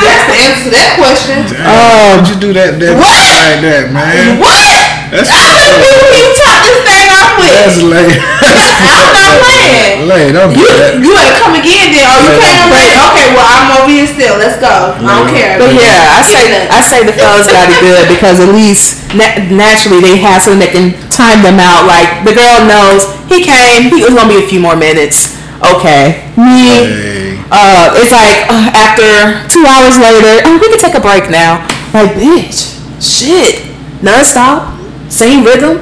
[0.04, 1.38] That's the answer to that question.
[1.48, 2.20] Damn, Oh.
[2.20, 3.08] why'd you do that, that What?
[3.08, 4.36] like that, man?
[4.38, 4.84] What?
[5.16, 7.92] That's I don't know who you top this thing off That's with.
[7.96, 8.20] late.
[8.84, 10.08] I'm not playing.
[10.08, 10.32] late.
[10.36, 10.92] Don't do You that.
[11.00, 12.06] you ain't come again then?
[12.08, 12.60] Are you Right.
[12.68, 13.00] came?
[13.14, 14.36] Okay, well I'm over here still.
[14.38, 14.96] Let's go.
[15.00, 15.56] I don't care.
[15.58, 19.40] But yeah, I say I say the fellas got it good because at least na-
[19.50, 21.88] naturally they have something that can time them out.
[21.88, 25.40] Like the girl knows he came, he was gonna be a few more minutes.
[25.64, 26.60] Okay, me.
[26.84, 27.40] Hey.
[27.54, 31.62] Uh, it's like uh, after two hours later, oh, we can take a break now.
[31.94, 33.62] Like, bitch, shit,
[34.02, 34.74] non-stop,
[35.12, 35.78] same rhythm.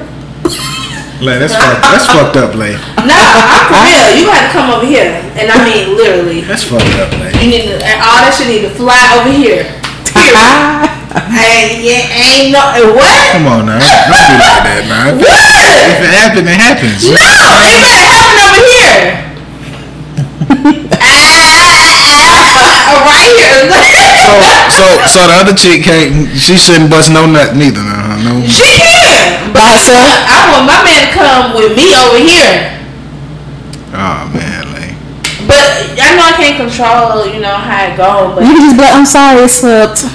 [1.22, 1.86] Lay, that's fucked.
[1.86, 2.74] That's fucked up, Lay.
[3.06, 4.10] Nah, I'm for real.
[4.18, 6.42] You gotta come over here, and I mean literally.
[6.42, 7.30] That's fucked up, Lay.
[7.38, 9.70] You need to, and all that shit need to fly over here.
[10.10, 10.98] Period.
[11.14, 12.64] Ain't, yeah, ain't no
[12.98, 13.38] what?
[13.38, 13.78] Come on now.
[13.78, 15.20] Don't be like that, man.
[15.22, 15.30] What?
[15.94, 17.06] If it happens, it happens.
[17.06, 19.30] No, it better happen over here.
[21.06, 21.62] ah,
[23.06, 23.70] right here.
[24.72, 26.32] So, so the other chick can't.
[26.34, 27.84] She shouldn't bust no nut neither.
[27.84, 28.42] Uh, no.
[28.48, 28.64] she
[29.52, 29.54] can.
[29.54, 30.08] By herself.
[30.32, 32.72] I want my man to come with me over here.
[33.94, 34.96] Oh man, Lay.
[35.48, 35.68] But
[36.00, 38.36] I know I can't control, you know, how it goes.
[38.36, 40.06] But You can just be like, I'm sorry, it slipped.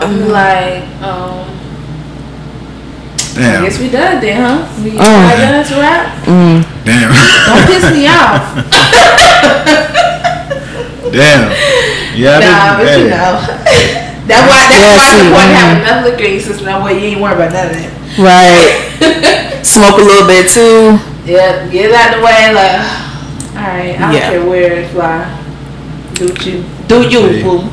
[0.00, 1.44] I'm like, um,
[3.36, 3.62] I Damn.
[3.64, 4.64] guess we done then, huh?
[4.82, 4.96] We Oh.
[5.00, 6.24] done to wrap.
[6.24, 6.62] Damn.
[7.46, 8.42] Don't piss me off.
[11.12, 11.50] Damn.
[12.16, 12.36] Yeah.
[12.36, 13.32] I nah, but didn't- you know.
[14.30, 15.82] That's why that's Yeah, why see, it's important to have mm.
[15.82, 16.64] enough liquor in your system.
[16.70, 17.90] That way you ain't worried about none of that.
[18.14, 19.62] Right.
[19.66, 20.98] Smoke a little bit too.
[21.26, 22.78] Yeah, get it out the way, like
[23.58, 24.30] alright, I don't Yeah.
[24.30, 25.26] care where it fly.
[26.14, 27.42] Do you do you, See.
[27.42, 27.66] boo.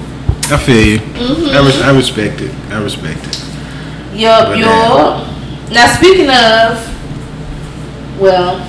[0.49, 0.99] I feel you.
[0.99, 1.55] Mm-hmm.
[1.55, 2.53] I, res- I respect it.
[2.71, 3.37] I respect it.
[4.17, 5.27] Yup, But yup.
[5.71, 6.79] Now speaking of
[8.19, 8.65] well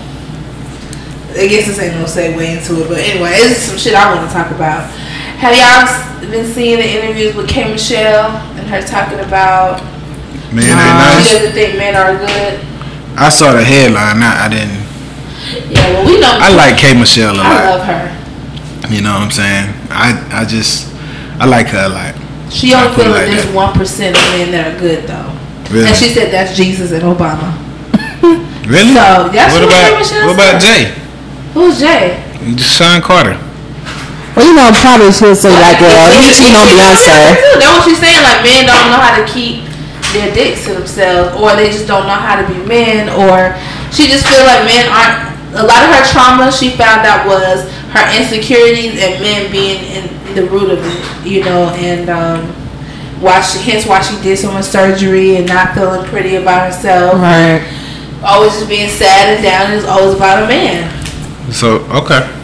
[1.39, 4.27] I guess this ain't no segue into it, but anyway, it's some shit I want
[4.27, 4.91] to talk about.
[5.39, 9.81] Have y'all been seeing the interviews with K Michelle and her talking about
[10.53, 11.15] Man, Nah.
[11.17, 11.39] ain't she nice.
[11.39, 12.61] doesn't think men are good?
[13.17, 14.23] I saw the headline.
[14.23, 15.71] I, I didn't.
[15.71, 17.47] Yeah, well we know I like K Michelle a I lot.
[17.47, 18.91] I love her.
[18.95, 19.75] You know what I'm saying?
[19.91, 20.93] I I just
[21.39, 22.15] I like her a lot.
[22.51, 25.31] She only feels like there's one percent of men that are good though.
[25.71, 25.87] Really?
[25.89, 27.55] And she said that's Jesus and Obama.
[28.67, 28.93] Really?
[28.93, 30.95] So, that's what what about K Michelle what about said.
[30.95, 31.01] Jay?
[31.55, 32.57] Who's Jay?
[32.59, 33.39] Shawn Carter.
[34.39, 37.59] Well, you know, probably she'll say like, girl, you cheating on Beyonce.
[37.59, 38.23] That's what she's saying.
[38.23, 39.67] Like men don't know how to keep
[40.15, 43.59] their dicks to themselves, or they just don't know how to be men, or
[43.91, 45.27] she just feel like men aren't.
[45.59, 50.35] A lot of her trauma she found out was her insecurities and men being in
[50.37, 52.47] the root of it, you know, and um,
[53.19, 57.15] why she, hence why she did so much surgery and not feeling pretty about herself.
[57.15, 57.67] Right.
[58.23, 59.73] Always just being sad and down.
[59.73, 60.87] It was always about a man.
[61.51, 62.38] So okay.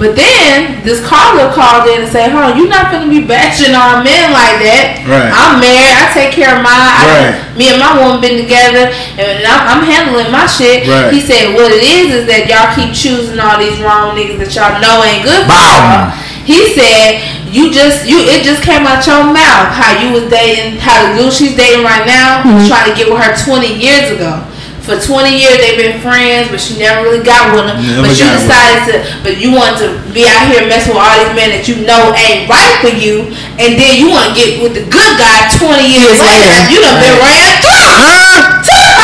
[0.00, 4.00] But then this caller called in and said, "Huh, you're not gonna be bashing on
[4.00, 5.04] men like that.
[5.04, 5.28] Right.
[5.28, 5.92] I'm married.
[5.92, 6.72] I take care of my.
[6.72, 7.36] Right.
[7.36, 8.88] I, me and my woman been together,
[9.20, 11.12] and I'm, I'm handling my shit." Right.
[11.12, 14.56] He said, "What it is is that y'all keep choosing all these wrong niggas that
[14.56, 16.16] y'all know ain't good for y'all."
[16.48, 17.20] He said,
[17.52, 21.20] "You just you it just came out your mouth how you was dating how the
[21.20, 24.48] dude she's dating right now was trying to get with her 20 years ago."
[24.90, 27.78] For 20 years they've been friends, but she never really got with him.
[27.78, 28.50] Never but you got with him.
[28.50, 31.70] decided to, but you want to be out here messing with all these men that
[31.70, 33.30] you know ain't right for you,
[33.62, 36.58] and then you want to get with the good guy 20 years Years later.
[36.74, 37.86] You done been ran through.
[38.02, 38.58] Huh?
[38.66, 38.98] Talk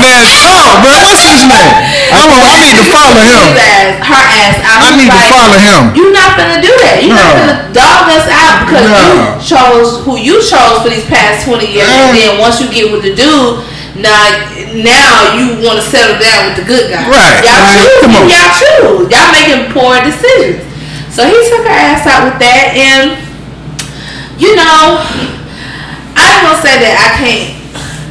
[0.00, 0.96] that talk, bro.
[1.12, 1.76] What's his name?
[2.16, 3.52] I'm a, I need to follow him.
[3.52, 4.56] His ass, her ass.
[4.64, 5.82] I He's need to follow him.
[5.92, 7.04] You're not gonna do that.
[7.04, 8.96] You're not gonna dog us out because No.
[8.96, 9.12] you
[9.44, 12.16] chose who you chose for these past 20 years, and Mm.
[12.16, 13.60] then once you get with the dude.
[13.96, 17.08] Now, now you want to settle down with the good guy.
[17.08, 17.80] Right, Y'all right.
[17.80, 18.04] choose.
[18.28, 19.04] Y'all choose.
[19.08, 20.64] Y'all making poor decisions.
[21.14, 23.16] So he took her ass out with that, and
[24.38, 25.02] you know,
[26.14, 27.58] I ain't gonna say that I can't.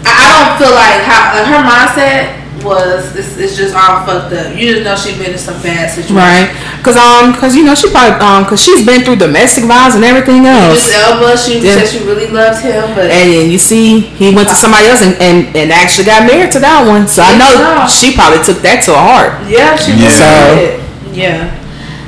[0.03, 3.15] I, I don't feel like how like her mindset was.
[3.15, 4.55] It's, it's just all fucked up.
[4.55, 6.11] You just know she been in some bad situations.
[6.17, 6.49] Right.
[6.83, 10.03] Cause um, cause you know she probably um, cause she's been through domestic violence and
[10.05, 10.87] everything else.
[10.87, 11.75] This Elba, she Yeah.
[11.81, 15.01] said she really loves him, but And then you see, he went to somebody else
[15.01, 17.07] and, and, and actually got married to that one.
[17.07, 17.87] So I know Yeah.
[17.87, 19.43] she probably took that to heart.
[19.49, 20.07] yeah, she Yeah.
[20.07, 21.15] really did.
[21.17, 21.63] Yeah.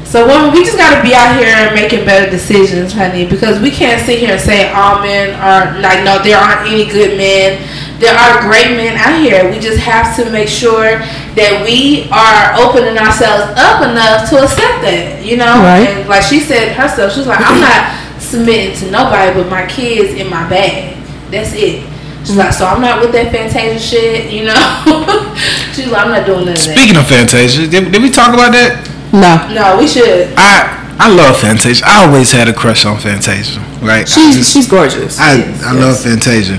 [0.09, 4.01] So women, we just gotta be out here making better decisions, honey, because we can't
[4.03, 7.62] sit here and say all men are like no, there aren't any good men.
[7.99, 9.51] There are great men out here.
[9.51, 11.03] We just have to make sure
[11.35, 15.59] that we are opening ourselves up enough to accept that, you know.
[15.59, 15.83] Right.
[15.83, 20.15] And like she said herself, she's like, I'm not submitting to nobody but my kids
[20.15, 20.95] in my bag.
[21.29, 21.83] That's it.
[22.23, 24.55] She's like, so I'm not with that Fantasia shit, you know.
[25.73, 26.75] she's like, I'm not doing none of that.
[26.75, 28.79] Speaking of Fantasia, did, did we talk about that?
[29.12, 29.43] No.
[29.51, 30.31] No, we should.
[30.38, 31.83] I I love Fantasia.
[31.88, 33.59] I always had a crush on Fantasia.
[33.81, 34.07] Right?
[34.07, 35.17] She's just- she's gorgeous.
[35.19, 35.81] I, Yes, I yes.
[35.81, 36.53] love Fantasia.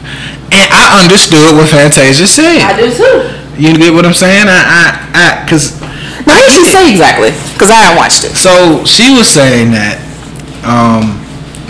[0.53, 2.63] And I understood what Fantasia said.
[2.63, 3.31] I do too.
[3.61, 4.49] You get what I'm saying?
[4.49, 5.79] I, I, I, cause,
[6.27, 7.31] now what did she say exactly?
[7.59, 8.35] Cause I haven't watched it.
[8.35, 10.01] so she was saying that,
[10.65, 11.21] um,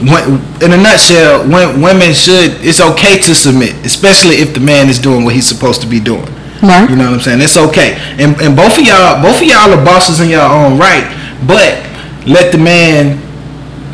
[0.07, 4.89] when, in a nutshell, when women should, it's okay to submit, especially if the man
[4.89, 6.25] is doing what he's supposed to be doing.
[6.63, 6.89] Right.
[6.89, 7.41] You know what I'm saying?
[7.43, 7.99] It's okay.
[8.23, 11.05] And, and both of y'all, both of y'all are bosses in your own right,
[11.47, 11.75] but
[12.27, 13.19] let the man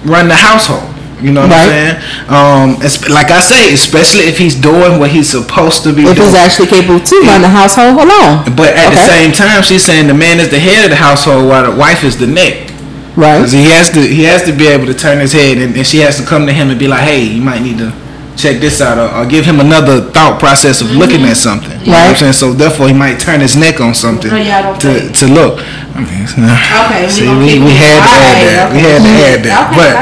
[0.05, 0.93] run the household.
[1.23, 1.65] You know what Right.
[1.65, 1.97] I'm saying?
[2.29, 6.15] Um, it's, like I say, especially if he's doing what he's supposed to be If
[6.17, 6.29] doing.
[6.29, 8.45] he's actually capable to run the household alone.
[8.55, 11.49] But at the same time, she's saying the man is the head of the household
[11.49, 12.71] while the wife is the neck.
[13.17, 13.39] Right.
[13.41, 15.87] 'Cause he has to he has to be able to turn his head, and, and
[15.87, 17.91] she has to come to him and be like, "Hey, you might need to
[18.37, 21.73] check this out," or, or give him another thought process of looking at something.
[21.81, 22.19] You know what I'm Right.
[22.19, 22.33] saying?
[22.35, 25.17] So therefore, he might turn his neck on something No, y'all to think.
[25.19, 25.65] to look.
[25.97, 28.65] I mean, Okay, we see, we, we had to add that.
[28.73, 29.59] We had to add that.
[29.73, 29.93] Okay, but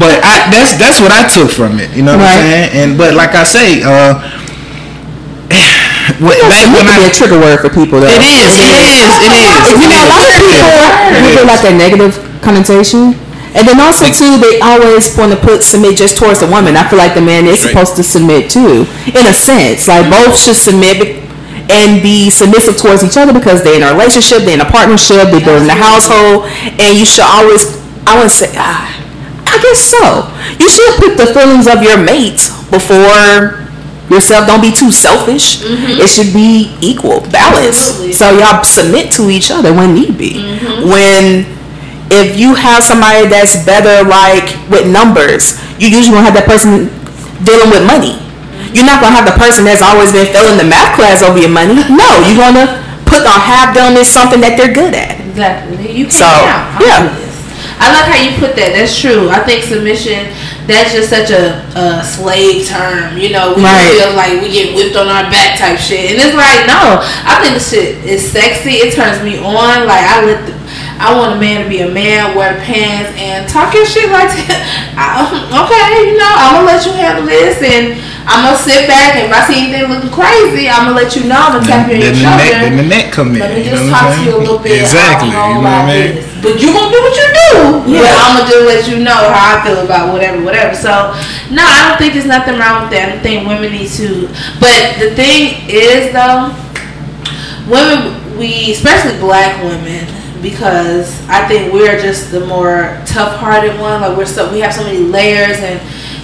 [0.00, 1.92] but I, that's that's what I took from it.
[1.94, 2.66] You know what I'm saying?
[2.72, 4.18] And but like I say, uh.
[6.20, 8.12] When, That back when could be I, a trigger word for people though.
[8.12, 9.64] it is, it is, it is.
[9.80, 12.12] You know, a lot of people it like a negative
[12.44, 13.16] connotation.
[13.54, 16.76] And then also too, they always want to put submit just towards the woman.
[16.76, 17.70] I feel like the man is Straight.
[17.70, 19.86] supposed to submit too, in a sense.
[19.86, 20.26] Like mm-hmm.
[20.26, 21.22] both should submit
[21.70, 25.30] and be submissive towards each other because they're in a relationship, they're in a partnership,
[25.30, 27.82] they're building a household, and you should always.
[28.06, 28.84] I would say, ah,
[29.46, 30.28] I guess so.
[30.60, 33.64] You should put the feelings of your mate before
[34.10, 34.46] yourself.
[34.46, 35.62] Don't be too selfish.
[35.62, 36.02] Mm-hmm.
[36.02, 37.88] It should be equal, balance.
[37.88, 38.12] Absolutely.
[38.12, 40.34] So y'all submit to each other when need be.
[40.34, 40.90] Mm-hmm.
[40.90, 41.46] When
[42.10, 46.90] if you have somebody that's better like with numbers, you usually gonna have that person
[47.44, 48.20] dealing with money.
[48.74, 51.52] You're not gonna have the person that's always been failing the math class over your
[51.52, 51.78] money.
[51.90, 55.20] No, you're gonna put on have them in something that they're good at.
[55.20, 55.90] Exactly.
[55.94, 56.30] You can't So.
[56.82, 57.10] Yeah.
[57.78, 58.70] I like how you put that.
[58.74, 59.28] That's true.
[59.30, 60.30] I think submission.
[60.70, 63.18] That's just such a, a slave term.
[63.18, 63.92] You know, we Right.
[63.98, 67.02] feel like we get whipped on our back type shit, and it's like no.
[67.26, 68.78] I think the shit is sexy.
[68.80, 69.84] It turns me on.
[69.90, 70.53] Like I let the.
[70.98, 74.30] I want a man to be a man, wear pants, and talk your shit like
[74.46, 74.62] that.
[74.94, 79.18] I, okay, you know, I'm gonna let you handle this, and I'm gonna sit back.
[79.18, 81.36] And if I see anything looking crazy, I'm gonna let you know.
[81.36, 82.40] I'm gonna tap you on your the shoulder.
[82.40, 83.42] neck, then the neck come in.
[83.42, 84.80] Let me just talk to you a little bit.
[84.80, 85.28] Exactly.
[85.28, 86.14] You know know what I mean?
[86.22, 86.30] this.
[86.40, 87.50] But you gonna do what you do.
[87.90, 88.00] Yeah.
[88.00, 90.72] But I'm gonna just let you know how I feel about whatever, whatever.
[90.76, 91.12] So
[91.52, 93.12] No, I don't think there's nothing wrong with that.
[93.12, 94.28] I think women need to.
[94.62, 96.54] But the thing is, though,
[97.68, 100.08] women, we, especially black women,
[100.44, 104.02] because I think we're just the more tough-hearted one.
[104.02, 105.80] Like we're so we have so many layers, and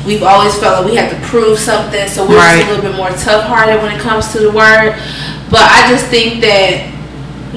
[0.07, 2.07] we've always felt like we have to prove something.
[2.07, 2.59] So we're Right.
[2.61, 4.95] just a little bit more tough-hearted when it comes to the word.
[5.51, 6.87] But I just think that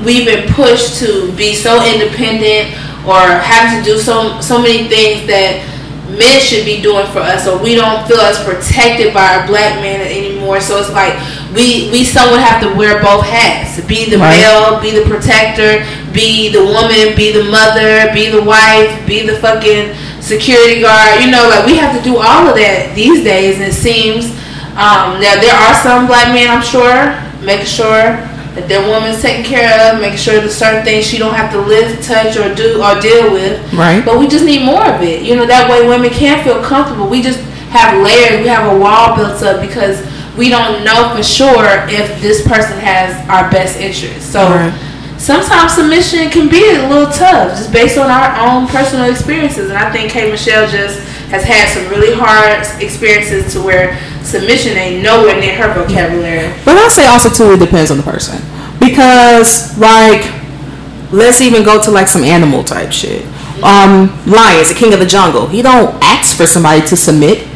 [0.05, 2.73] we've been pushed to be so independent
[3.05, 5.61] or having to do so so many things that
[6.17, 9.75] men should be doing for us or we don't feel as protected by our black
[9.81, 9.99] man
[10.43, 11.13] anymore so it's like
[11.55, 14.37] we we would have to wear both hats be the Right.
[14.39, 19.37] male be the protector be the woman be the mother be the wife be the
[19.39, 23.55] fucking security guard you know like we have to do all of that these days
[23.55, 24.31] and it seems
[24.75, 28.19] um, now there are some black men i'm sure making sure
[28.55, 31.59] that their woman's taken care of, making sure that certain things she don't have to
[31.59, 33.57] lift, touch, or do or deal with.
[33.73, 34.05] Right.
[34.05, 35.23] But we just need more of it.
[35.23, 37.09] You know, that way women can feel comfortable.
[37.09, 37.39] We just
[37.73, 38.45] have layers.
[38.45, 40.05] We have a wall built up because
[40.37, 44.31] we don't know for sure if this person has our best interest.
[44.31, 44.73] So Right.
[45.17, 49.69] sometimes submission can be a little tough, just based on our own personal experiences.
[49.69, 50.29] And I think K.
[50.31, 55.73] Michelle just has had some really hard experiences to where submission ain't nowhere near her
[55.73, 56.51] vocabulary.
[56.65, 58.41] But I'll say also too, it depends on the person.
[58.79, 60.31] Because like,
[61.11, 63.25] let's even go to like some animal type shit.
[63.63, 65.47] Um, lions, the king of the jungle.
[65.47, 67.47] He don't ask for somebody to submit.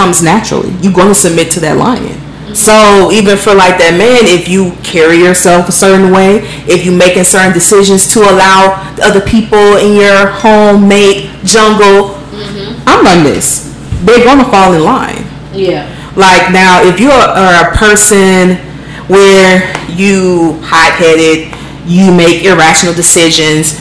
[0.00, 0.72] Comes naturally.
[0.80, 2.16] You're going to submit to that lion.
[2.56, 6.90] So even for like that man, if you carry yourself a certain way, if you
[6.90, 12.80] making certain decisions to allow the other people in your home, mate, jungle, mm-hmm.
[12.88, 13.68] I'm on this.
[14.00, 15.28] They're gonna fall in line.
[15.52, 15.84] Yeah.
[16.16, 18.56] Like now, if you are a person
[19.04, 19.60] where
[19.92, 21.52] you hot-headed,
[21.86, 23.78] you make irrational decisions,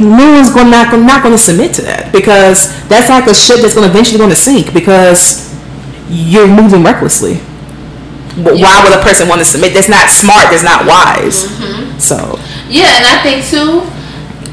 [0.00, 3.60] no one's going not not going to submit to that because that's like a ship
[3.60, 5.48] that's going to eventually going to sink because
[6.08, 7.40] you're moving recklessly.
[8.38, 9.74] But Why would a person want to submit?
[9.74, 10.50] That's not smart.
[10.50, 11.50] That's not wise.
[11.98, 12.38] So
[12.70, 13.82] Yeah, and I think too,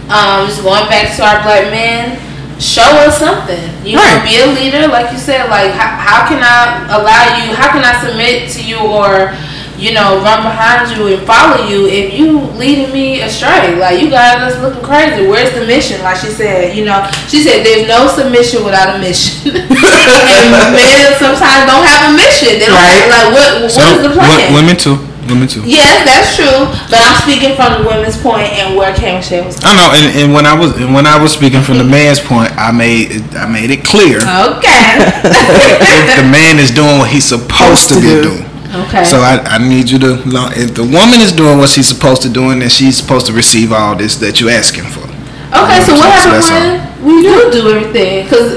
[0.09, 2.17] um, just going back to our black men,
[2.59, 3.61] show us something.
[3.85, 4.25] You know, Right.
[4.25, 5.49] be a leader, like you said.
[5.49, 7.53] Like, how, how can I allow you?
[7.53, 9.35] How can I submit to you or,
[9.77, 13.75] you know, run behind you and follow you if you leading me astray?
[13.77, 15.27] Like, you got us looking crazy.
[15.27, 16.01] Where's the mission?
[16.01, 19.55] Like she said, you know, she said there's no submission without a mission.
[19.55, 22.59] and men sometimes don't have a mission.
[22.59, 23.03] They don't Right.
[23.07, 23.53] have, like what?
[23.61, 24.51] What is So, the plan?
[24.51, 24.97] wo- women too.
[25.27, 25.63] Women too.
[25.65, 26.69] Yes, that's true.
[26.89, 29.15] But I'm speaking from the women's point and where K.
[29.15, 29.57] Michelle was.
[29.65, 32.19] I know, and, and when I was and when I was speaking from the man's
[32.19, 34.85] point, I made it- I made it clear Okay.
[35.25, 38.45] if the man is doing what he's supposed to be doing.
[38.87, 39.03] Okay.
[39.05, 42.21] So I, I need you to lo- if the woman is doing what she's supposed
[42.23, 45.05] to do, then she's supposed to receive all this that you're asking for.
[45.05, 45.79] okay.
[45.85, 48.23] So what So happens when we do do everything?
[48.25, 48.53] Because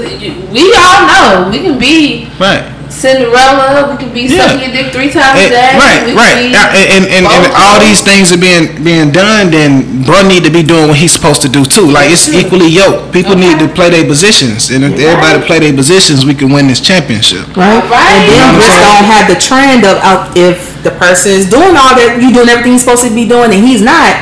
[0.51, 2.65] we all know we can be Right.
[2.89, 3.91] Cinderella.
[3.91, 4.47] We can be Yeah.
[4.47, 5.71] sucking your dick three times a Eh, day.
[5.77, 8.65] right, we right, Can be Uh, and, and, and, and all these things are being
[8.83, 9.51] being done.
[9.51, 11.85] Then bro need to be doing what he's supposed to do too.
[11.89, 13.11] Like it's equally yoked.
[13.13, 13.41] People Okay.
[13.49, 16.67] need to play their positions, and if You're everybody play their positions, we can win
[16.67, 17.45] this championship.
[17.55, 17.83] right?
[17.89, 18.09] Right.
[18.13, 21.45] And then what I'm just don't have the trend of out if the person is
[21.45, 24.15] doing all that you doing everything he's supposed to be doing and he's not.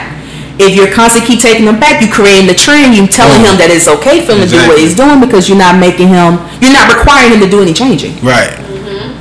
[0.59, 2.97] If you're constantly keep taking him back, you're creating the trend.
[2.97, 5.57] You're telling him that it's okay for him to do what he's doing because you're
[5.57, 6.41] not making him.
[6.57, 8.17] You're not requiring him to do any changing.
[8.25, 8.57] Right.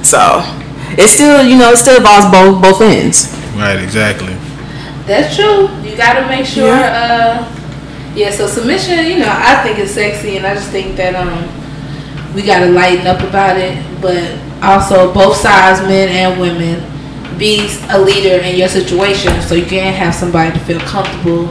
[0.00, 0.40] So
[0.96, 3.28] it still, you know, it still involves both both ends.
[3.52, 3.76] Right.
[3.76, 4.32] Exactly.
[5.04, 5.68] That's true.
[5.84, 6.72] You got to make sure.
[6.72, 7.44] Uh,
[8.16, 8.30] yeah.
[8.32, 11.44] So submission, you know, I think it's sexy, and I just think that um,
[12.34, 13.76] we got to lighten up about it.
[14.00, 16.80] But also, both sides, men and women,
[17.38, 21.48] be a leader in your situation, so you can have somebody to feel comfortable.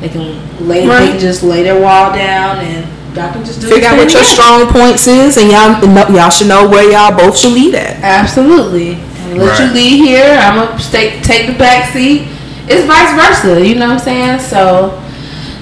[0.00, 0.36] They can
[0.68, 1.00] lay, Right.
[1.06, 4.12] they can just lay their wall down, and y'all can just do Figure out what
[4.12, 4.24] your together.
[4.26, 7.96] strong points is, and y'all y'all should know where y'all both should lead at.
[8.02, 8.98] Absolutely.
[9.30, 10.38] And let you lead here.
[10.40, 12.28] I'm gonna take take the back seat.
[12.68, 13.66] It's vice versa.
[13.66, 14.40] You know what I'm saying?
[14.40, 15.00] So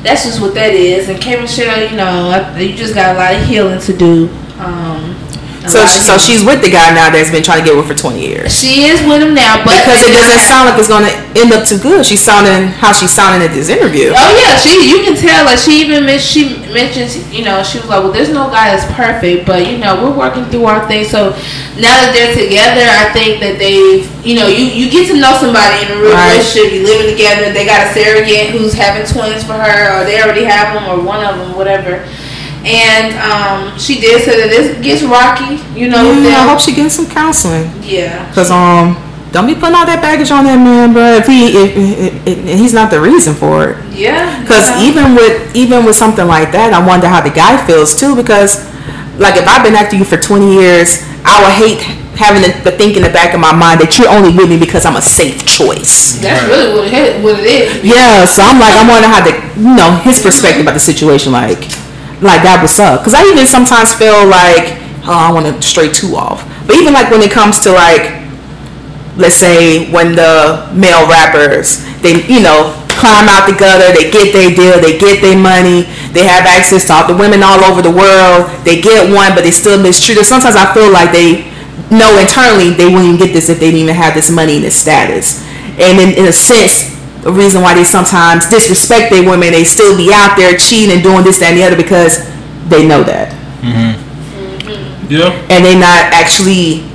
[0.03, 1.09] that's just what that is.
[1.09, 4.29] And K Michelle, you know, I- you just got a lot of healing to do.
[4.59, 5.30] Um, a
[5.69, 8.17] So, so she's with the guy now that's been trying to get with for 20
[8.17, 8.49] years.
[8.49, 11.53] she is with him now, but Because it doesn't sound like it's going to end
[11.53, 12.01] up too good.
[12.07, 14.09] She's sounding how she's sounding at this interview.
[14.17, 17.89] Oh yeah, she you can tell like she even she mentions you know she was
[17.93, 21.05] like well there's no guy that's perfect but you know we're working through our thing
[21.05, 21.31] so
[21.77, 25.35] now that they're together I think that they've you know you you get to know
[25.37, 26.39] somebody in a real Right.
[26.39, 30.23] relationship you living together they got a surrogate who's having twins for her or they
[30.23, 32.07] already have them or one of them whatever
[32.65, 36.61] and um she did say that this gets rocky you know with Yeah, I hope
[36.61, 37.71] she gets some counseling.
[37.83, 38.97] yeah Cause um,
[39.33, 41.23] don't be putting all that baggage on that man, bro.
[41.23, 43.77] If he if, if, if, if he's not the reason for it.
[43.95, 44.83] yeah Cause yeah.
[44.91, 48.17] even with even with something like that, I wonder how the guy feels too.
[48.17, 48.59] Because
[49.23, 51.81] like if I've been after you for 20 years, I would hate
[52.19, 54.59] having the, the think in the back of my mind that you're only with me
[54.61, 56.21] because I'm a safe choice.
[56.21, 57.81] That's really what it, what it is.
[57.81, 60.85] Yeah, so I'm like, I want to have the, you know, his perspective about the
[60.85, 61.65] situation, like,
[62.21, 63.05] like that would suck.
[63.05, 64.77] Cause I even sometimes feel like,
[65.09, 66.45] oh, I want to stray too off.
[66.67, 68.21] But even like when it comes to like,
[69.17, 74.33] let's say when the male rappers, they, you know, climb out the gutter, they get
[74.37, 77.81] their deal, they get their money, they have access to all the women all over
[77.81, 80.25] the world, they get one, but they still mistreated.
[80.25, 81.49] Sometimes I feel like they
[81.89, 84.77] know internally they wouldn't get this if they didn't even have this money and this
[84.77, 85.41] status.
[85.81, 89.97] And in, in a sense, the reason why they sometimes disrespect their women, they still
[89.97, 92.25] be out there cheating and doing this, that, and the other because
[92.69, 93.33] they know that.
[93.61, 95.13] Mm-hmm.
[95.13, 95.31] Yeah.
[95.51, 96.89] And they're not actually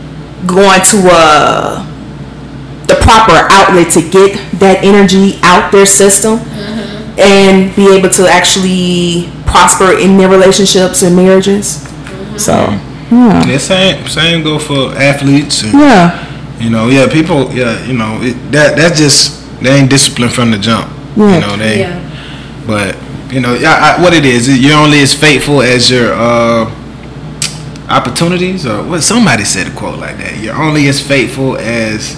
[0.47, 1.85] going to uh,
[2.87, 7.19] the proper outlet to get that energy out their system mm-hmm.
[7.19, 11.83] and be able to actually prosper in their relationships and marriages.
[11.85, 12.37] Mm-hmm.
[12.37, 12.53] So,
[13.11, 13.45] yeah.
[13.45, 16.57] Yeah, same same go for athletes and Yeah.
[16.59, 20.51] you know, yeah, people yeah, you know, it, that that's just they ain't disciplined from
[20.51, 20.89] the jump.
[21.15, 21.35] Yeah.
[21.35, 21.99] You know, they Yeah.
[22.67, 22.95] but
[23.33, 26.69] you know, yeah, I, what it is, you're only as faithful as your uh
[27.89, 30.37] opportunities or what somebody said a quote like that.
[30.41, 32.15] You're only as faithful as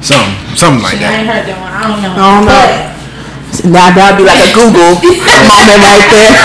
[0.00, 1.12] some something like that.
[1.12, 1.72] I ain't heard that one.
[1.72, 2.12] I don't know.
[2.14, 2.52] I don't know.
[2.54, 2.88] But
[3.68, 4.94] Now that'd be like a Google
[5.48, 6.32] moment right there.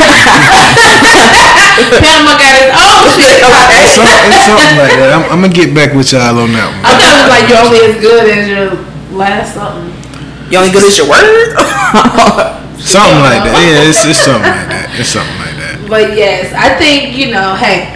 [2.00, 3.40] Panama got his own shit.
[3.44, 5.12] It's, some, it's something like that.
[5.16, 6.80] I'm, I'm gonna get back with y'all on that one.
[6.84, 7.00] I one.
[7.00, 8.68] thought it was like you're only as good as your
[9.16, 9.92] last something.
[10.54, 11.18] You only good as your word?
[12.78, 13.58] Something like that.
[13.58, 14.94] Yeah, it's, it's something like that.
[15.02, 15.82] It's something like that.
[15.90, 17.90] But yes, I think you know, hey,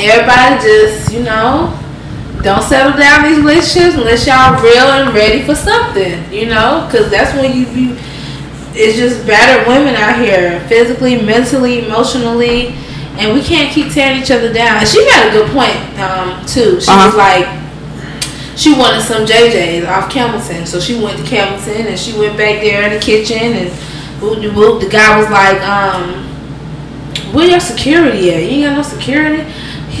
[0.00, 1.68] everybody just you know,
[2.40, 6.16] don't settle down these relationships unless y'all real and ready for something.
[6.32, 8.00] You know, because that's when you be.
[8.72, 12.72] It's just battered women out here, physically, mentally, emotionally,
[13.20, 14.78] and we can't keep tearing each other down.
[14.80, 16.80] And she made a good point um, too.
[16.80, 17.18] She was Uh-huh.
[17.20, 17.46] like,
[18.56, 22.60] she wanted some JJ's off Campbellton, so she went to Campbellton and she went back
[22.60, 23.70] there in the kitchen and
[24.20, 24.80] whoop de whoop.
[24.80, 26.24] The guy was like, um,
[27.34, 28.42] "Where your security at?
[28.42, 29.44] You ain't got no security."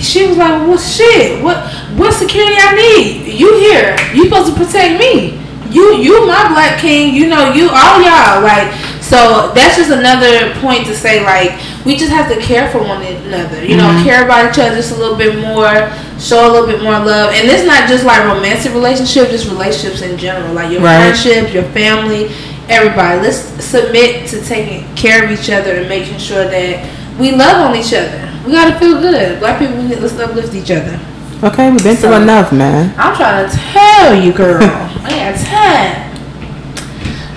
[0.00, 1.42] She was like, "Well, shit.
[1.42, 3.34] What what security I need?
[3.34, 3.96] You here?
[4.14, 5.40] You supposed to protect me?
[5.70, 7.14] You you my black king.
[7.14, 8.72] You know you all y'all like."
[9.04, 13.02] So that's just another point to say like we just have to care for one
[13.02, 13.62] another.
[13.62, 14.02] You know, mm-hmm.
[14.02, 17.34] care about each other just a little bit more, show a little bit more love,
[17.34, 21.12] and it's not just like romantic relationships, just relationships in general, like your Right.
[21.14, 22.32] friendships, your family,
[22.70, 23.20] everybody.
[23.20, 26.88] Let's submit to taking care of each other and making sure that
[27.20, 28.32] we love on each other.
[28.46, 29.38] We gotta feel good.
[29.38, 30.98] Black people, we need, let's uplift each other.
[31.42, 32.94] okay, we've been through enough, man.
[32.96, 34.62] I'm trying to tell you, girl.
[35.04, 36.13] I got time.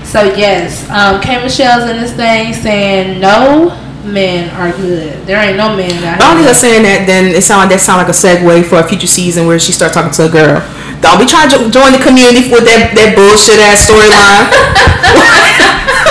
[0.07, 3.75] So yes, um, K Michelle's in this thing saying no
[4.07, 5.27] men are good.
[5.27, 7.99] There ain't no men out Not only her saying that, then it sound that sound
[7.99, 10.63] like a segue for a future season where she start talking to a girl.
[11.03, 14.47] Don't be trying to join the community with that that bullshit ass storyline.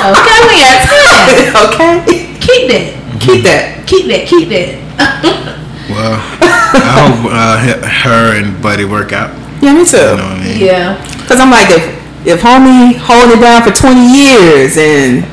[0.00, 1.28] Okay, we got time.
[1.68, 3.20] okay, Keep that.
[3.20, 3.86] keep that.
[3.86, 4.26] Keep that.
[4.28, 5.56] Keep that.
[5.90, 9.28] Well, I hope uh, her and Buddy work out.
[9.60, 9.96] Yeah, me too.
[9.98, 10.16] You too.
[10.16, 10.58] know what I mean?
[10.64, 11.26] yeah.
[11.26, 15.24] Cause I'm like, if if homie holding it down for 20 years and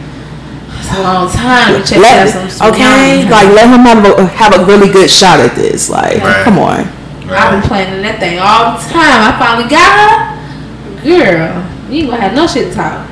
[0.80, 1.74] It's a long time.
[1.76, 4.92] We check let some, some okay, young- like let him have a, have a really
[4.92, 5.90] good shot at this.
[5.90, 6.44] Like, Right.
[6.44, 6.88] come on.
[7.30, 9.20] I've been planning that thing all the time.
[9.20, 11.04] I finally got her.
[11.04, 13.06] Girl, you ain't gonna have no shit to talk.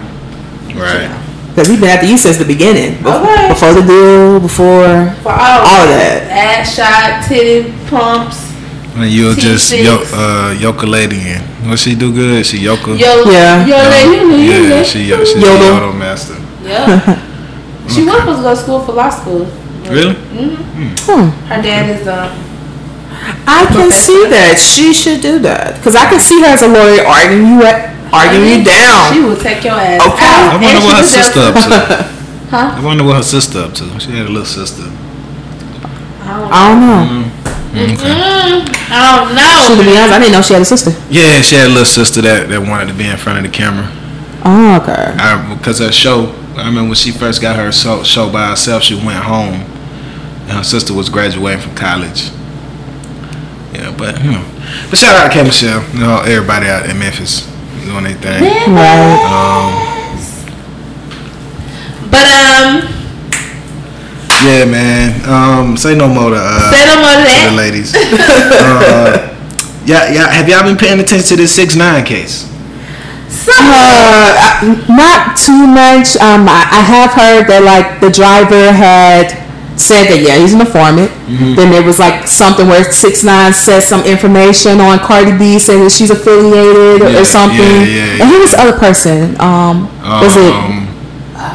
[0.73, 1.11] Right.
[1.55, 2.95] Cause we've been after you since the beginning.
[3.03, 3.47] Bef- Okay.
[3.49, 6.27] Before the deal, before For all, All of that.
[6.31, 8.44] Ass shot, titty pumps,
[8.95, 9.83] And you'll just T6.
[9.83, 11.41] yo, uh, yoke a lady in.
[11.67, 12.45] What she do good?
[12.45, 12.95] She yoke a.
[12.95, 13.65] yo, Yeah.
[13.65, 15.73] yo, yo, you know, yeah, she yo, she Yodel.
[15.73, 16.35] yodel master.
[16.63, 17.21] Yeah.
[17.87, 19.45] She was supposed to go to school for law school.
[19.87, 20.15] Really?
[20.15, 21.29] Mm-hmm.
[21.45, 22.33] Her dad is um.
[23.45, 25.81] I can see that she should do that.
[25.83, 29.13] Cause I can see her as a lawyer arguing you at, arguing you down.
[29.13, 30.25] She will take your ass Okay.
[30.25, 30.57] out.
[30.57, 31.69] I wonder what her sister up to.
[32.49, 32.73] Huh?
[32.77, 33.99] I wonder what her sister up to.
[33.99, 34.83] She had a little sister.
[34.85, 37.01] I don't I don't know.
[37.75, 37.93] Okay.
[37.93, 38.34] Mm,
[38.95, 39.67] I don't know.
[39.67, 40.91] She, to be honest, I didn't know she had a sister.
[41.09, 43.51] Yeah, she had a little sister that, that wanted to be in front of the
[43.51, 43.91] camera.
[44.47, 45.11] Oh, okay.
[45.57, 48.95] Because her show, I mean, when she first got her show, show by herself, she
[48.95, 49.61] went home,
[50.47, 52.31] and her sister was graduating from college.
[53.73, 54.45] Yeah, but you know,
[54.89, 57.45] but shout out to K Michelle, you know, everybody out in Memphis
[57.83, 58.71] doing their thing.
[58.71, 59.19] Right.
[59.27, 59.95] Um,
[62.09, 62.94] But um,
[64.43, 65.13] yeah, man.
[65.29, 67.93] Um, say no more to, uh, say no more to to the ladies.
[67.95, 69.31] uh,
[69.85, 70.27] yeah, yeah.
[70.31, 72.49] Have y'all been paying attention to this six nine case?
[73.29, 76.15] Some Uh, not too much.
[76.17, 79.43] Um, I, I have heard that like the driver had
[79.77, 81.11] said that yeah, he's an informant.
[81.27, 81.55] Mm-hmm.
[81.55, 85.83] Then there was like something where six nine said some information on Cardi B, saying
[85.83, 87.59] that she's affiliated or, Yeah, or something.
[87.59, 89.35] yeah, yeah, And who was the other person?
[89.41, 90.53] Um, was it?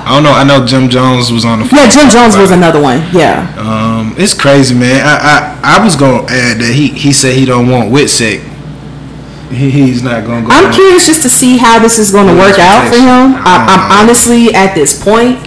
[0.07, 0.33] I don't know.
[0.33, 1.65] I know Jim Jones was on the.
[1.75, 2.99] Yeah, Jim Jones was another one.
[3.13, 3.47] Yeah.
[3.59, 5.05] Um, it's crazy, man.
[5.05, 5.17] I,
[5.63, 8.41] I I was gonna add that he he said he don't want Witsec.
[9.51, 10.53] He, he's not gonna go.
[10.53, 13.35] I'm on- curious just to see how this is going to work out for him.
[13.43, 15.39] I, I'm honestly at this point,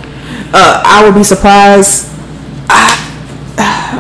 [0.54, 2.10] uh, I would be surprised.
[2.68, 3.00] I,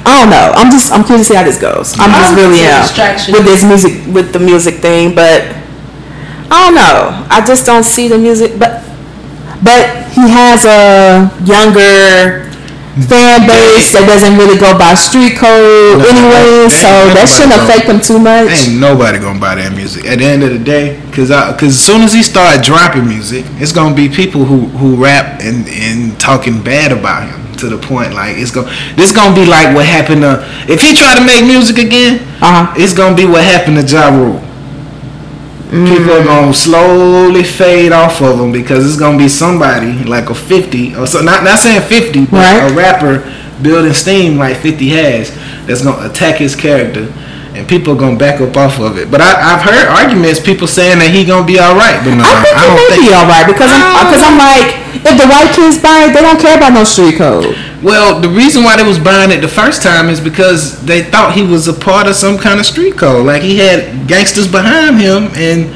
[0.05, 0.51] I don't know.
[0.55, 1.93] I'm just I'm curious to see how this goes.
[1.99, 5.15] I'm just don't really think it's a am with this music with the music thing,
[5.15, 5.41] but
[6.51, 7.25] I don't know.
[7.29, 8.83] I just don't see the music, but
[9.63, 12.49] but he has a younger
[13.09, 16.05] fan base that doesn't really go by street code No.
[16.05, 16.85] anyway, so
[17.17, 18.69] that shouldn't affect him too much.
[18.69, 21.73] Ain't nobody gonna buy that music at the end of the day, cause I, cause
[21.73, 25.67] as soon as he start dropping music, it's gonna be people who who rap and
[25.69, 29.73] and talking bad about him to the point like it's gonna this gonna be like
[29.75, 32.73] what happened to if he try to make music again, Uh-huh.
[32.77, 34.37] it's gonna be what happened to Ja Rule.
[35.73, 36.21] People Mm.
[36.21, 40.93] are gonna slowly fade off of him because it's gonna be somebody like a fifty
[40.95, 41.21] or so.
[41.21, 42.71] Not not saying fifty, but Right.
[42.71, 43.23] a rapper
[43.59, 45.31] building steam like Fifty has
[45.65, 47.07] that's gonna attack his character,
[47.53, 49.09] and people are gonna back up off of it.
[49.09, 52.25] But I, I've heard arguments, people saying that he gonna be all right, but no,
[52.25, 53.01] I think I don't may think.
[53.05, 54.01] be all right because I'm ah.
[54.03, 57.15] because I'm like if the white kids buy it, they don't care about no street
[57.17, 57.57] code.
[57.83, 61.35] Well, the reason why they was buying it the first time is because they thought
[61.35, 64.97] he was a part of some kind of street code, like he had gangsters behind
[64.97, 65.69] him, and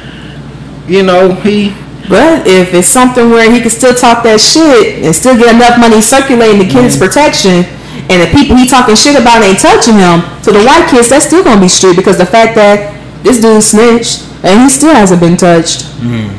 [0.89, 1.75] you know he.
[2.07, 5.77] But if it's something where he can still talk that shit and still get enough
[5.77, 7.03] money circulating to get his mm.
[7.03, 7.67] protection,
[8.09, 11.25] and the people he talking shit about ain't touching him, to the white kids that's
[11.25, 12.93] still gonna be street because the fact that
[13.23, 15.83] this dude snitched and he still hasn't been touched.
[15.99, 16.33] Mm,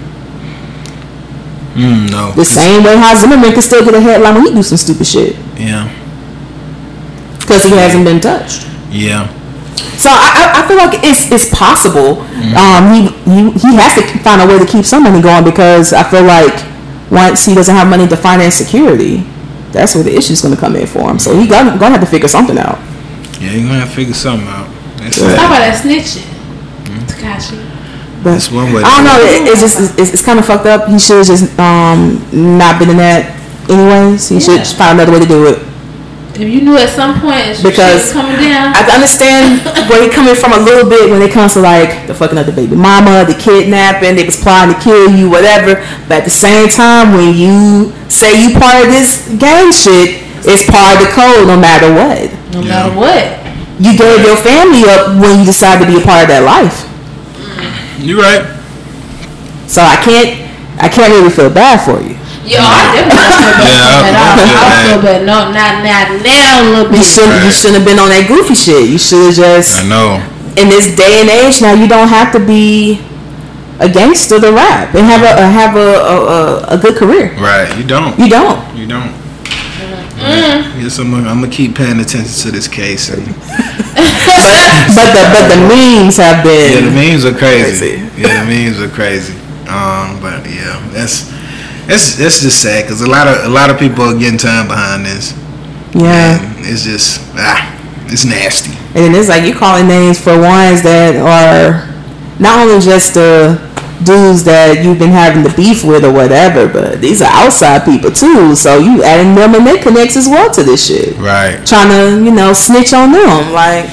[1.74, 2.32] Mm, no.
[2.32, 5.06] The same way how Zimmerman can still get a headline when he do some stupid
[5.06, 5.86] shit Yeah.
[7.38, 8.66] because he hasn't been touched.
[8.90, 9.28] Yeah.
[9.96, 12.22] So I, I, I feel like it's it's possible.
[12.58, 13.00] Um, he,
[13.30, 16.24] he he has to find a way to keep some money going because I feel
[16.24, 16.64] like
[17.12, 19.24] once he doesn't have money to finance security,
[19.72, 21.18] that's where the issue is going to come in for him.
[21.18, 22.78] So he gonna gonna have to figure something out.
[23.40, 24.68] Yeah, you're gonna have to figure something out.
[24.98, 25.38] That's, Stop sad.
[25.40, 26.26] all that snitching.
[27.06, 27.58] Tekashi.
[28.22, 28.82] But That's one way.
[28.82, 29.18] I don't know.
[29.20, 29.42] it.
[29.46, 30.88] It, it's just it's, it's kind of fucked up.
[30.88, 32.18] He should have just um
[32.58, 33.30] not been in that
[33.70, 34.28] anyways.
[34.28, 34.64] He should Yeah.
[34.74, 35.58] find another way to do it.
[36.38, 38.70] If you knew at some point it's Because shit's coming down.
[38.70, 39.58] I can understand
[39.90, 42.46] where he coming from a little bit when it comes to like the fucking up
[42.46, 45.82] the baby mama, the kidnapping, they was plotting to kill you, whatever.
[46.06, 50.62] But at the same time, when you say you part of this gang shit, it's
[50.70, 52.30] part of the code no matter what.
[52.54, 52.86] no Yeah.
[52.86, 53.26] matter what.
[53.82, 56.86] You gave your family up when you decided to be a part of that life.
[57.98, 58.46] You right.
[59.66, 60.46] So I can't,
[60.80, 62.14] I can't really feel bad for you.
[62.48, 63.68] Yo, I definitely feel bad.
[63.68, 64.16] Yeah, that.
[64.16, 64.84] I I, feel I bad.
[64.88, 65.20] feel bad.
[65.28, 66.56] No, not not now.
[66.58, 68.88] A little You shouldn't, you shouldn't have been on that goofy shit.
[68.88, 69.84] You should have just.
[69.84, 70.18] I know.
[70.56, 72.98] in this day and age now you don't have to be
[73.78, 76.38] a gangster to rap and have a, a have a, a, a,
[76.74, 77.70] a good career Right.
[77.78, 78.18] You don't.
[78.18, 79.12] you don't You don't.
[80.18, 83.22] Yes, I'm gonna, I'm gonna keep paying attention to this case, and
[84.98, 86.72] but the but the memes have been.
[86.74, 87.98] yeah, the memes are crazy.
[88.02, 88.20] Crazy.
[88.20, 89.34] Yeah, the memes are crazy.
[89.70, 91.30] Um, but yeah, that's
[91.88, 94.68] that's that's just sad because a lot of a lot of people are getting time
[94.68, 95.32] behind this,
[95.94, 97.64] yeah and it's just ah,
[98.12, 98.72] it's nasty.
[98.94, 101.88] and it's like you calling names for ones that are
[102.38, 103.58] not only just the
[104.04, 108.12] dudes that you've been having the beef with or whatever but these are outside people
[108.12, 111.58] too so you adding them and they connects as well to this shit Right.
[111.66, 113.90] trying to you know snitch on them like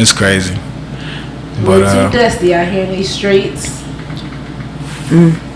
[0.00, 0.54] It's crazy.
[1.66, 3.82] We're too uh, dusty out here in these streets.
[5.10, 5.49] but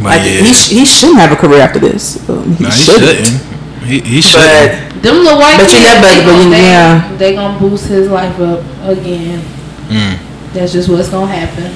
[0.00, 2.76] like yeah, he, sh- he shouldn't have a career after this um, he, no, he
[2.82, 3.26] shouldn't.
[3.26, 3.42] shouldn't.
[3.88, 5.02] He he but shouldn't.
[5.02, 7.16] Them little white But you kids, never- they, but gon- you- they, yeah.
[7.16, 9.40] they gonna boost his life up again.
[9.88, 10.18] Mm,
[10.52, 11.72] That's just what's gonna happen.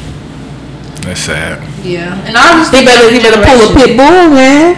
[1.03, 1.59] that's sad.
[1.83, 4.77] Yeah, and I just He better, he better pull a pit bull, man,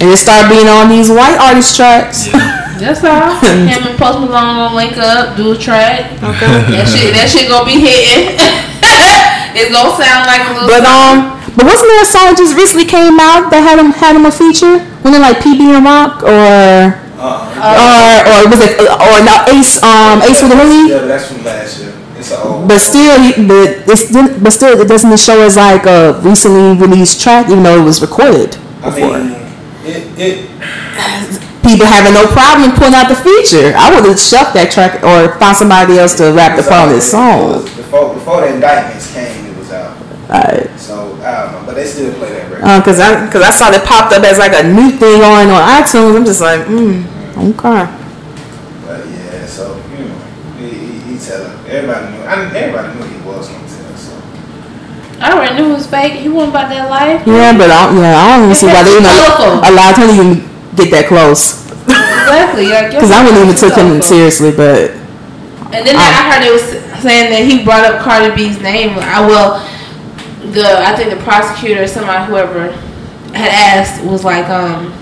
[0.00, 2.26] and just start being on these white artist tracks.
[2.80, 3.34] That's all.
[3.44, 6.12] Him and Post Malone gonna link up, do a track.
[6.22, 6.46] Okay.
[6.72, 8.36] That shit, that shit gonna be hitting.
[9.56, 10.68] it's gonna sound like a little.
[10.68, 13.90] But um, but wasn't there a song that just recently came out that had him
[13.96, 14.78] had him a feature?
[15.02, 20.20] Wasn't it like PB and Rock or or or was it or not Ace um
[20.22, 20.92] Ace with the Hoodie?
[20.92, 21.92] but that's from last year.
[22.18, 22.68] It's an old.
[22.68, 23.16] But still,
[23.48, 27.80] but it's but still, it doesn't show as like a recently released track, even though
[27.80, 28.50] it was recorded
[28.84, 29.16] before.
[29.16, 29.32] I mean,
[29.84, 30.36] it it
[31.66, 33.74] People having no problem pulling out the feature.
[33.74, 37.64] I would have shucked that track or found somebody else to rap upon this song.
[37.74, 39.46] before before the indictments came.
[39.50, 39.96] It was out.
[40.30, 40.70] Alright.
[40.75, 40.75] So
[41.26, 42.64] I but they still play that record.
[42.64, 45.50] Uh, cause I, cause I saw that popped up as like a new thing on
[45.50, 46.14] on iTunes.
[46.14, 47.02] I'm just like, mm.
[47.36, 47.82] Okay.
[48.86, 50.18] But yeah, so you know,
[50.56, 51.52] he, he, he tell him.
[51.66, 52.22] Everybody knew.
[52.22, 53.92] I, everybody knew he was gonna tell.
[53.98, 54.14] So
[55.18, 56.14] I already knew it was fake.
[56.22, 57.26] He wasn't about that life.
[57.26, 59.66] Yeah, but I don't, yeah, I don't even see why they, you know, Colorful.
[59.66, 60.46] a lot of times you
[60.78, 61.66] get that close.
[61.90, 62.70] Exactly.
[62.70, 64.94] Like, Because I wouldn't even took him seriously, but
[65.74, 66.64] And then I heard it was
[67.02, 68.94] saying that he brought up Cardi B's name.
[68.96, 69.60] I well,
[70.52, 72.70] the I think the prosecutor, or somebody, whoever
[73.32, 74.92] had asked, was like, um,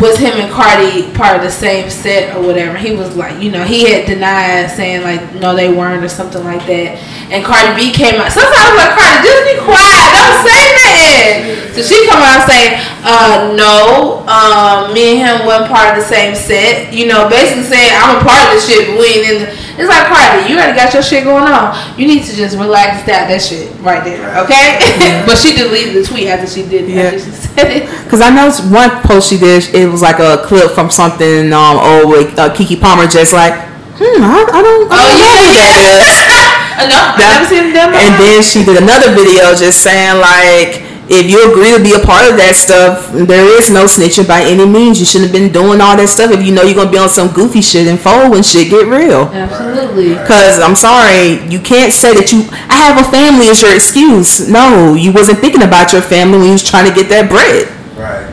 [0.00, 2.78] was him and Cardi part of the same set or whatever?
[2.78, 6.42] He was like, you know, he had denied saying like, no, they weren't or something
[6.44, 6.96] like that.
[7.28, 8.32] And Cardi B came out.
[8.32, 11.74] Sometimes I'm like, Cardi, just be quiet, don't say nothing.
[11.76, 16.08] So she come out saying, uh, no, um, me and him weren't part of the
[16.08, 16.92] same set.
[16.92, 19.71] You know, basically saying I'm a part of the shit, but we ain't in the.
[19.78, 21.72] It's like Cardi, you already got your shit going on.
[21.98, 25.24] You need to just relax and stop that shit right there, okay?
[25.26, 26.88] but she deleted the tweet after she did.
[26.90, 27.10] Yeah.
[27.12, 27.88] She said it.
[28.04, 31.78] Because I know one post she did, it was like a clip from something um
[31.80, 33.54] old with uh, Keke Palmer, just like,
[33.96, 35.64] hmm, I, I don't, I Oh, don't yeah.
[35.64, 36.12] that is.
[36.28, 37.96] Uh, no, That- never seen the demo.
[37.96, 42.00] And then she did another video just saying like, if you agree to be a
[42.04, 44.98] part of that stuff, there is no snitching by any means.
[44.98, 47.08] You shouldn't have been doing all that stuff if you know you're gonna be on
[47.08, 49.28] some goofy shit and fold when shit get real.
[49.28, 50.16] Absolutely.
[50.26, 54.48] Cause I'm sorry, you can't say that you I have a family as your excuse.
[54.48, 57.68] No, you wasn't thinking about your family when you was trying to get that bread
[57.96, 58.28] right.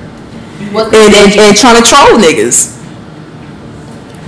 [0.93, 2.77] And, and, and trying to troll niggas.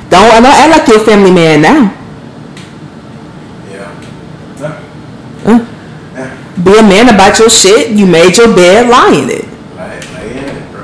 [0.09, 1.93] Don't, don't act like you're a family man now.
[3.69, 3.91] Yeah.
[4.59, 4.79] Yeah.
[5.45, 5.65] Uh,
[6.15, 6.37] Yeah.
[6.63, 7.89] Be a man about your shit.
[7.91, 9.45] You made your bed, lie in it.
[9.75, 10.83] Lay, lay in it, bro.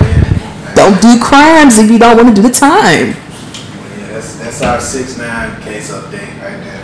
[0.00, 0.76] Lay in it.
[0.76, 3.08] Don't do crimes if you don't want to do the time.
[3.14, 6.76] Yeah, that's that's our six nine case update right there.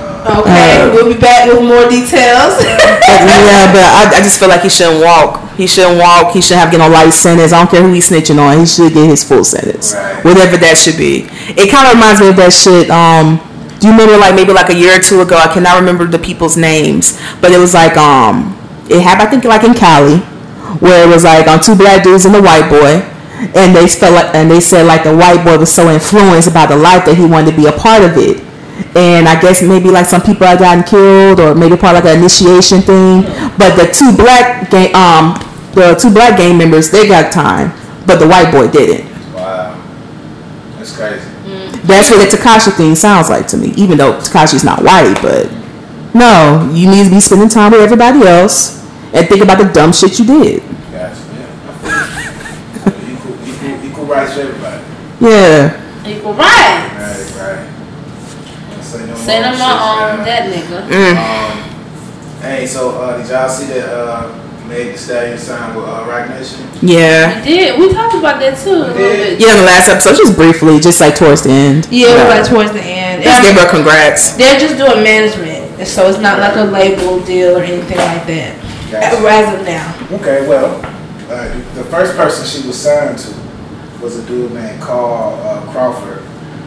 [0.00, 2.54] Uh, Okay, Uh, we'll be back with more details.
[3.18, 5.50] Yeah, but I, I just feel like he shouldn't walk.
[5.56, 6.32] He shouldn't walk.
[6.34, 7.52] He shouldn't have get a life sentence.
[7.52, 8.58] I don't care who he's snitching on.
[8.60, 10.24] He should get his full sentence, Right.
[10.24, 11.26] whatever that should be.
[11.58, 12.90] It kind of reminds me of that shit.
[12.90, 13.40] Um,
[13.86, 15.36] you remember like maybe like a year or two ago?
[15.36, 18.56] I cannot remember the people's names, but it was like um,
[18.90, 20.18] it happened I think like in Cali,
[20.82, 23.06] where it was like on two black dudes and a white boy.
[23.54, 26.66] And they felt like, and they said like the white boy was so influenced by
[26.66, 28.42] the life that he wanted to be a part of it
[28.94, 32.14] and I guess maybe like some people had gotten killed or maybe part of like
[32.14, 33.22] an initiation thing.
[33.58, 35.34] But the two black gang, um,
[35.74, 37.72] the two black gang members, they got time,
[38.06, 39.06] but the white boy didn't.
[40.96, 41.10] Wow.
[41.10, 41.86] That's crazy.
[41.86, 43.72] That's what the Tekashi thing sounds like to me.
[43.76, 45.50] Even though Tekashi's not white, but
[46.14, 49.92] no, you need to be spending time with everybody else and think about the dumb
[49.92, 50.62] shit you did.
[50.90, 51.20] Gotcha.
[51.82, 52.14] Yeah.
[53.12, 54.84] equal, equal, equal rights for everybody.
[55.20, 56.06] Yeah.
[56.06, 57.34] Equal rights.
[57.36, 58.82] Right, right.
[58.82, 60.88] Say no Say more more shit, on that nigga.
[60.88, 61.16] Mm.
[61.16, 66.04] Um, hey, so uh, did y'all see that uh, Meg Thee Stallion signed with uh,
[66.06, 66.68] Roc Nation?
[66.82, 67.40] Yeah.
[67.40, 67.80] We did.
[67.80, 69.40] We talked about that too a little bit.
[69.40, 71.88] Yeah, in the last episode, just briefly, just like towards the end.
[71.90, 73.24] Yeah, it like towards the end.
[73.24, 74.36] Just give her congrats.
[74.36, 78.60] They're just doing management, so it's not like a label deal or anything like that.
[78.92, 79.16] Gotcha.
[79.24, 79.88] As of now.
[80.20, 80.80] Okay, well,
[81.32, 83.34] uh, the first person she was signed to
[84.02, 86.22] was a dude named Carl uh, Crawford,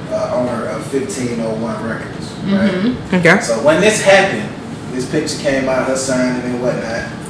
[0.10, 2.32] uh, owner of 1501 Records.
[2.50, 2.72] Right?
[2.72, 3.16] Mm-hmm.
[3.16, 3.40] Okay.
[3.42, 4.50] So when this happened,
[4.94, 7.21] this picture came out, her signing and whatnot.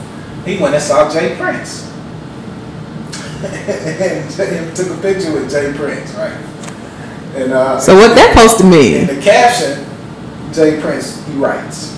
[0.46, 1.36] He went and saw J.
[1.36, 1.90] Prince.
[3.44, 5.74] and took a picture with J.
[5.74, 6.38] Prince, right?
[7.36, 9.86] And uh, So what that supposed to in the caption,
[10.54, 10.82] J.
[10.82, 11.98] Prince he writes,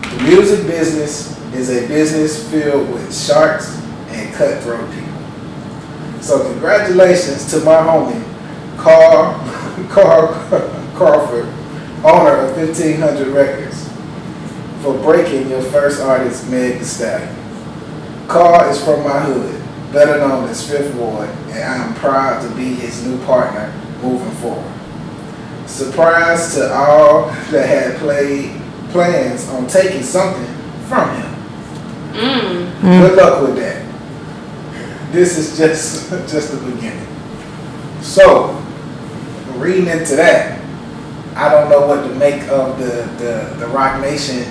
[0.00, 3.76] "The music business is a business filled with sharks
[4.08, 8.22] and cutthroat people." So congratulations to my homie,
[8.78, 9.34] Carl
[9.90, 10.28] Carl
[10.94, 11.46] Crawford,
[12.04, 13.88] owner of 1500 Records,
[14.82, 17.37] for breaking your first artist, Meg Thee Stallion.
[18.28, 19.58] Carl is from my hood,
[19.90, 23.72] better known as Fifth Ward, and I am proud to be his new partner
[24.02, 24.70] moving forward.
[25.66, 28.60] Surprise to all that had played
[28.90, 30.46] plans on taking something
[30.88, 31.34] from him.
[32.12, 32.80] Mm.
[32.82, 33.84] Good luck with that.
[35.10, 37.06] This is just just the beginning.
[38.02, 38.62] So,
[39.56, 40.60] reading into that,
[41.34, 44.44] I don't know what to make of the the, the Roc Nation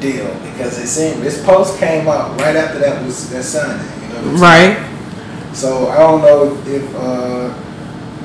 [0.00, 3.86] deal because it seemed this post came out right after that was that signing.
[4.02, 4.40] You know what I'm saying?
[4.40, 5.54] Right.
[5.54, 7.52] So I don't know if uh,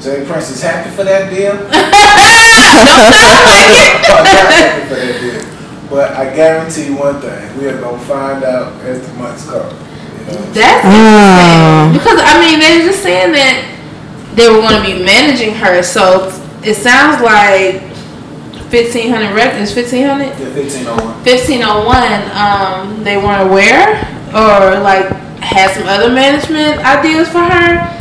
[0.02, 0.26] J.
[0.26, 1.54] Prince is happy for that deal.
[1.56, 1.60] or
[4.24, 5.42] not happy for that deal.
[5.90, 9.70] But I guarantee you one thing: we are gonna find out as the months come.
[9.70, 10.42] You know.
[10.54, 11.90] That's Ah.
[11.94, 13.72] Because I mean they were just saying that
[14.36, 16.32] they were gonna be managing her, so
[16.64, 17.82] it sounds like
[18.76, 20.36] fifteen hundred records fifteen hundred?
[20.36, 21.16] Yeah, fifteen oh one.
[21.24, 24.04] 1501 um they weren't aware
[24.36, 25.08] or like
[25.40, 27.96] had some other management ideas for her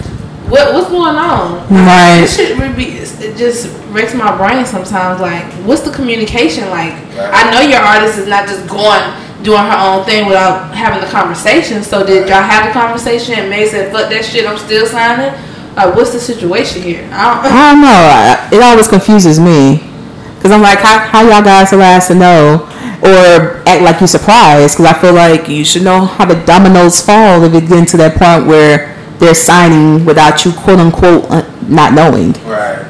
[0.50, 1.66] what what's going on?
[1.70, 2.20] Right.
[2.20, 5.18] This shit really be, it just wrecks my brain sometimes.
[5.18, 6.92] Like, what's the communication like?
[7.16, 7.30] Right.
[7.32, 9.02] I know your artist is not just going
[9.42, 11.82] doing her own thing without having the conversation.
[11.82, 15.32] So did y'all have the conversation and May said, "Fuck that shit, I'm still signing."
[15.76, 17.08] Like, what's the situation here?
[17.10, 18.58] I don't, I don't know.
[18.58, 19.93] It always confuses me
[20.44, 22.68] because I'm like, how, how y'all guys allowed to know
[23.02, 24.76] or act like you're surprised?
[24.76, 27.96] Because I feel like you should know how the dominoes fall if it gets to
[27.96, 32.32] that point where they're signing without you quote unquote uh, not knowing.
[32.44, 32.84] Right.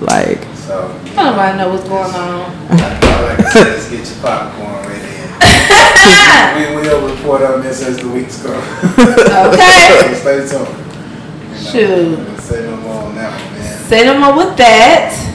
[0.00, 2.40] Like, So, nobody know what's going on.
[2.70, 5.08] all I can say is get your popcorn ready.
[6.70, 8.52] We will report on this as the weeks go.
[8.54, 10.14] Okay.
[10.20, 10.68] Stay tuned.
[10.70, 12.18] You know, Shoot.
[12.28, 13.78] we'll Say no more on that one, man.
[13.88, 15.31] Say no more with that.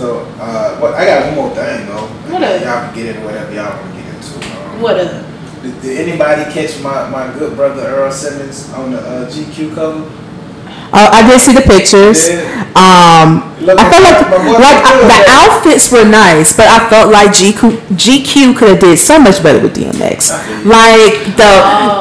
[0.00, 2.06] So, uh, what, I got one more thing though.
[2.32, 2.62] What up?
[2.62, 4.56] Y'all can get into whatever y'all want to get into.
[4.56, 5.26] Um, What up?
[5.60, 10.10] Did, did anybody catch my, my good brother Earl Simmons on the uh, GQ cover?
[10.92, 12.28] Uh, I did see the pictures.
[12.28, 12.60] Yeah.
[12.74, 14.18] Um, I felt like
[14.58, 18.98] like good, the outfits were nice, but I felt like GQ, GQ could have did
[18.98, 20.30] so much better with DMX.
[20.64, 21.52] Like the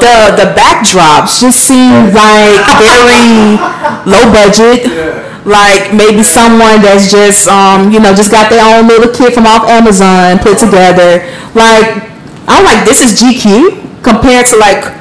[0.01, 3.57] the the backdrops just seemed like very
[4.09, 4.87] low budget.
[4.89, 5.25] Yeah.
[5.45, 9.45] Like maybe someone that's just um you know just got their own little kit from
[9.45, 11.25] off Amazon put together.
[11.53, 12.09] Like
[12.47, 14.98] I'm like this is GQ compared to like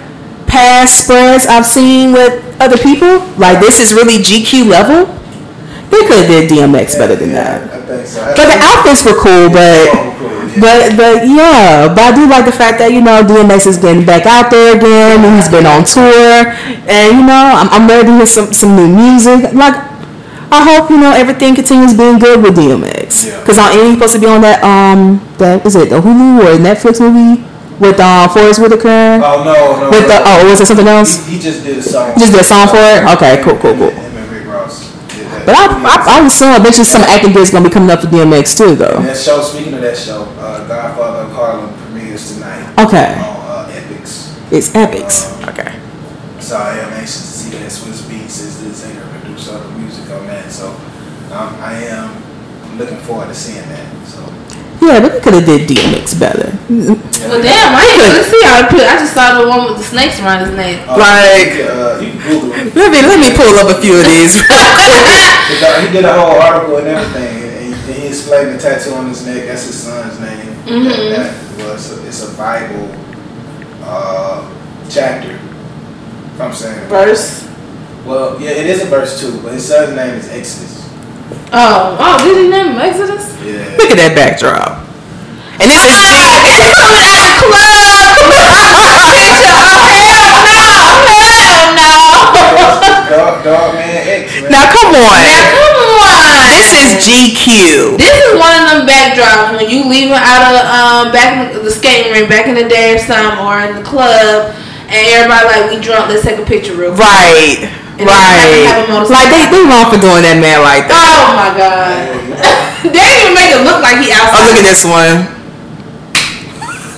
[0.49, 3.21] past spreads I've seen with other people.
[3.37, 5.15] Like this is really GQ level.
[5.89, 7.73] They could have did DMX better than yeah, that.
[7.73, 8.21] I think so.
[8.37, 9.89] But the outfits were cool, but
[10.61, 14.05] but but yeah, but I do like the fact that you know DMX is getting
[14.05, 15.25] back out there again.
[15.25, 16.53] and He's been on tour,
[16.85, 19.53] and you know I'm, I'm ready to hear some some new music.
[19.57, 19.77] Like
[20.53, 23.25] I hope you know everything continues being good with DMX.
[23.25, 23.41] Yeah.
[23.41, 26.61] Because on ain't supposed to be on that um that is it the Hulu or
[26.61, 27.48] Netflix movie
[27.81, 29.91] with uh Forest Whitaker Oh no, no.
[29.91, 30.25] with the no.
[30.27, 31.27] oh was it something else?
[31.27, 32.13] He, he just did a song.
[32.19, 33.05] Just did a song for it?
[33.17, 33.91] Okay, cool, cool, cool.
[33.91, 35.47] Him and Rick Ross did that.
[35.47, 38.57] But I I, I assuming eventually some acting gigs gonna be coming up for DMX
[38.59, 38.99] too though.
[38.99, 43.69] And that show, speaking of that show, uh, Godfather of Harlem premieres tonight Okay, on
[43.69, 44.35] uh, Epix.
[44.53, 45.33] it's Epix.
[45.43, 45.73] Um, Okay.
[46.41, 47.69] So I am anxious to see that.
[47.71, 50.51] Swizz Beatz is the singer producer of the music on that.
[50.53, 50.69] So
[51.33, 52.15] um, I am
[52.79, 53.87] looking forward to seeing that.
[54.81, 56.49] So Yeah, but you could have did DMX better.
[56.71, 56.95] yeah.
[57.29, 58.81] Well, damn, I ain't gonna see how to put.
[58.87, 60.87] I just saw the one with the snakes around his neck.
[60.89, 62.75] Uh, Like- uh, you can Google it.
[62.77, 64.39] Let me let me pull up a few of these.
[65.49, 69.09] He did- a whole article and everything, and he, and he explained the tattoo on
[69.09, 69.47] his neck.
[69.47, 70.55] That's his son's name.
[70.67, 71.17] Mhm.
[71.17, 72.95] That, that was a, it's a Bible
[73.85, 74.45] uh,
[74.91, 75.33] chapter.
[76.35, 76.87] If I'm saying.
[76.89, 77.49] Verse.
[78.05, 80.78] Well, yeah, it is a verse too, but his son's name is Exodus.
[81.53, 83.33] Oh, oh, did he name him Exodus?
[83.41, 83.77] Yeah.
[83.81, 84.85] Look at that backdrop.
[85.59, 87.73] And this is Coming out of club.
[89.11, 89.49] Picture.
[89.49, 91.91] Oh hell no, hell no.
[93.11, 94.39] dog, dog man X.
[94.39, 94.53] Man.
[94.55, 95.19] now come on.
[95.25, 96.47] Now come on.
[96.47, 97.99] This is GQ.
[97.99, 101.57] This is one of them backdrops when you leave leaving out of um back in
[101.57, 104.55] the, the skating rink back in the day or something or in the club
[104.89, 107.03] and everybody like we drunk let's take a picture real quick.
[107.03, 107.88] Right.
[107.99, 109.11] And then have a Right.
[109.11, 111.19] Like they they wrong for doing that man like that.
[111.19, 112.15] Oh my god.
[112.95, 114.47] they didn't even make it look like he Oh outside.
[114.47, 115.35] look at this one.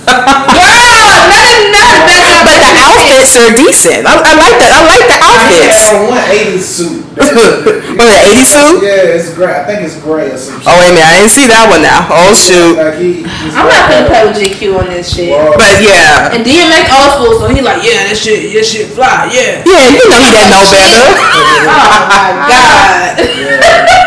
[0.51, 2.43] Wow, nothing, nothing backdrop.
[2.43, 4.03] But the outfits are decent.
[4.05, 4.71] I, I like that.
[4.75, 5.87] I like the outfits.
[5.87, 7.00] I Oh, one 80s suit.
[7.91, 8.87] What the 80 suit?
[8.87, 9.51] Yeah, it's gray.
[9.51, 10.67] I think it's gray or some shit.
[10.71, 12.07] Oh wait a minute, I didn't see that one now.
[12.07, 12.79] Oh shoot.
[12.79, 15.27] Like he, I'm not gonna like, play with GQ on this shit.
[15.35, 16.31] Well, But yeah.
[16.31, 19.59] And DMX old school, so he like, yeah, that shit, that shit fly, yeah.
[19.67, 21.03] Yeah, you know he didn't know better.
[21.61, 23.19] Oh my god.
[23.21, 24.01] yeah.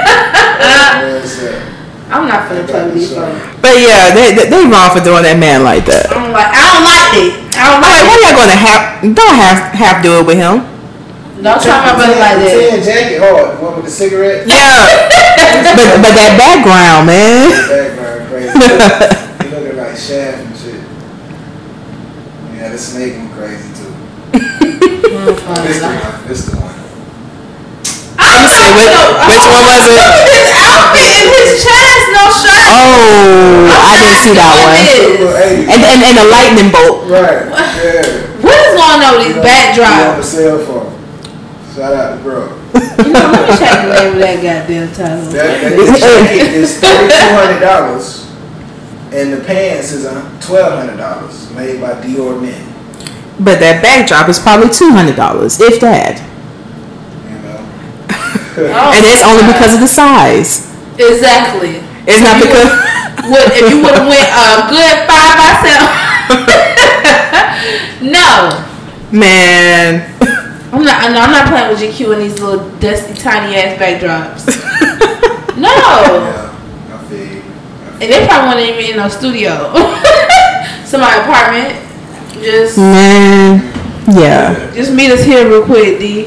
[2.11, 3.37] I'm not gonna play with these folks.
[3.61, 6.09] But yeah, they, they they wrong for doing that man like that.
[6.09, 7.33] I'm like, I don't like it.
[7.53, 8.09] I don't I'm like it.
[8.09, 8.23] why it.
[8.25, 8.83] y'all gonna have
[9.15, 10.74] don't have have do it with him?
[11.45, 12.57] Don't try my brother like that.
[12.57, 13.53] tan jacket, hard.
[13.53, 14.49] The one with the cigarette.
[14.49, 14.57] Yeah.
[15.77, 17.53] but but that background, man.
[17.69, 18.49] Background crazy.
[19.45, 20.81] he looking like Shaft and shit.
[22.57, 23.93] Yeah, the snake one crazy too.
[25.15, 26.25] This the one.
[26.25, 26.73] This the one.
[28.25, 28.89] Let me which,
[29.29, 30.01] which one was it?
[30.33, 32.73] his outfit and his chest, no shirt.
[32.73, 34.81] Oh, I didn't see that one.
[35.69, 37.05] And and, and a lightning bolt.
[37.05, 37.53] Right.
[37.53, 38.33] Yeah.
[38.41, 40.25] What is going on with these You you on backdrops?
[40.25, 40.94] cell phone.
[41.75, 42.47] Shout out to bro.
[43.05, 45.27] You know, let me check the name of that goddamn title.
[45.35, 48.31] That, that his jacket is thirty two hundred dollars,
[49.11, 52.63] and the pants is uh, twelve hundred dollars, made by Dior Men.
[53.43, 56.23] But that backdrop is probably two hundred dollars, if that.
[57.27, 57.59] You know.
[58.71, 60.71] Oh, And it's only because of the size.
[60.95, 61.83] exactly.
[62.07, 62.71] It's not because.
[63.25, 65.91] Would if you would have went a good five by seven?
[68.15, 68.63] no,
[69.11, 70.11] Man,
[70.75, 71.03] I'm not.
[71.03, 71.13] not.
[71.13, 74.47] No, I'm not playing with GQ and these little dusty, tiny ass backdrops.
[75.57, 76.51] no, Yeah,
[76.91, 77.43] I feel you.
[77.43, 79.73] I and they probably weren't even in no studio.
[80.85, 81.81] Somebody apartment.
[82.43, 83.63] Just, Man,
[84.13, 84.71] yeah.
[84.75, 86.27] just meet us here real quick, D.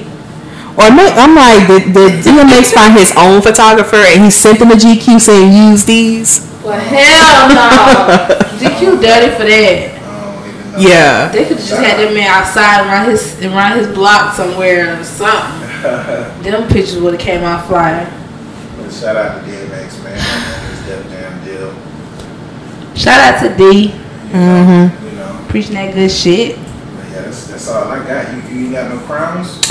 [0.77, 4.71] Or ma- I'm like, did, did DMX find his own photographer and he sent them
[4.71, 6.39] a GQ saying use these?
[6.63, 8.35] Well, hell no.
[8.59, 9.97] GQ dirty for that.
[9.97, 10.66] I don't even know.
[10.77, 11.29] Yeah.
[11.29, 15.61] They could just had that man outside around his around his block somewhere or something.
[16.43, 18.05] Them pictures would have came out flying.
[18.91, 20.15] Shout out to DMX, man.
[20.71, 22.95] It's Def Jam deal.
[22.95, 23.89] Shout out to D,
[24.31, 25.05] Mm-hmm.
[25.05, 26.57] You know, preaching that good shit.
[26.57, 28.49] yeah, that's, that's all I got.
[28.51, 29.61] You, you got no crowns?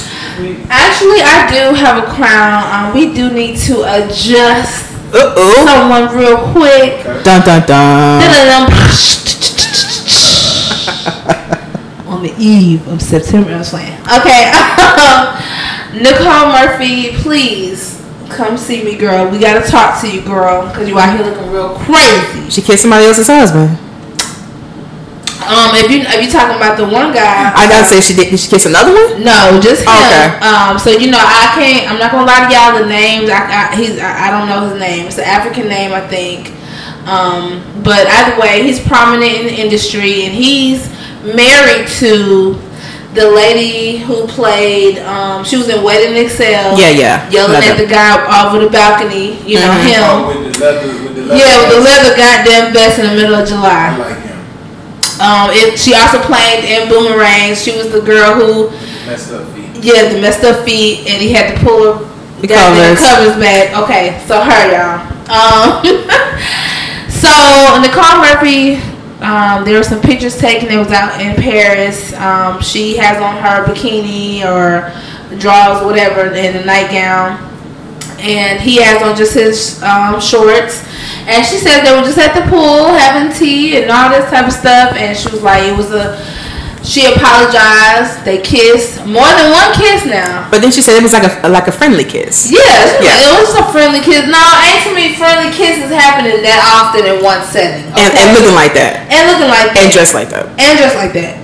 [0.69, 2.63] Actually, I do have a crown.
[2.73, 5.65] Um, we do need to adjust Uh oh.
[5.67, 7.05] someone real quick.
[7.07, 7.23] Okay.
[7.23, 8.21] Dun dun dun.
[12.07, 13.99] On the eve of September, I was playing.
[14.07, 14.53] Okay,
[16.03, 18.01] Nicole Murphy, please
[18.31, 19.31] come see me, girl.
[19.31, 22.51] We gotta talk to you, girl, because you out here looking real crazy.
[22.51, 23.79] She kissed somebody else's husband.
[25.47, 28.31] Um, if you if you talking about the one guy, I gotta say, she did.
[28.31, 29.23] Did she kiss another one?
[29.23, 29.95] No, just him.
[29.95, 30.43] Okay.
[30.43, 31.91] Um, so you know, I can't.
[31.91, 32.75] I'm not gonna lie to y'all.
[32.75, 35.07] The names, I, I he's, I, I don't know his name.
[35.07, 36.51] It's an African name, I think.
[37.07, 40.91] Um, but either way, he's prominent in the industry, and he's
[41.35, 42.55] married to
[43.15, 44.99] the lady who played.
[44.99, 46.79] Um, she was in Waiting to Exhale.
[46.79, 47.31] Yeah, yeah.
[47.31, 48.13] Yelling at the guy
[48.47, 49.41] over the balcony.
[49.47, 49.83] You know Mhm.
[49.89, 50.03] him.
[50.05, 51.37] Oh, with the leather, with the leather.
[51.37, 53.95] Yeah, with the leather goddamn vest in the middle of July.
[53.95, 54.37] I like him.
[55.19, 57.55] Um, it, she also played in Boomerang.
[57.57, 58.69] She was the girl who
[59.07, 59.65] Messed up feet.
[59.83, 62.05] yeah, the messed up feet, and he had to pull her
[62.43, 63.01] The goddamn covers.
[63.01, 63.75] covers back.
[63.85, 65.01] Okay, so her y'all.
[65.33, 65.81] Um,
[67.09, 68.79] so Nicole Murphy,
[69.27, 70.69] um, there were some pictures taken.
[70.71, 72.13] It was out in Paris.
[72.15, 74.95] Um, she has on her bikini or
[75.39, 77.43] drawers, whatever, in a nightgown,
[78.21, 80.87] and he has on just his um, shorts.
[81.27, 84.47] And she said they were just at the pool having tea and all this type
[84.47, 84.95] of stuff.
[84.95, 86.36] And she was like, it was a.
[86.87, 88.23] She apologized.
[88.23, 90.47] They kissed more than one kiss now.
[90.55, 92.47] But then she said it was like a like a friendly kiss.
[92.47, 93.27] Yes, Yeah.
[93.27, 94.31] it was a friendly kiss.
[94.31, 97.91] No, ain't too many friendly kisses happening that often in one setting.
[97.91, 98.23] And, okay?
[98.23, 99.11] and looking like that.
[99.11, 100.47] and looking like that, And dressed like that.
[100.63, 101.43] and dressed like that.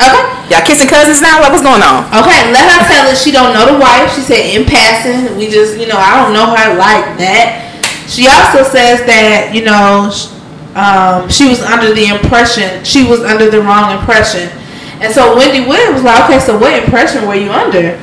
[0.00, 1.38] Okay, Y'all kissing cousins now?
[1.44, 2.08] Like, what's going on?
[2.10, 2.50] okay.
[2.50, 4.10] Let her tell us she don't know the wife.
[4.16, 7.70] She said in passing, we just you know I don't know her like that.
[8.10, 10.10] She also says that you know
[10.74, 14.48] um, she was under the impression she was under the wrong impression,
[15.00, 17.96] and so Wendy Williams was like, okay, so what impression were you under?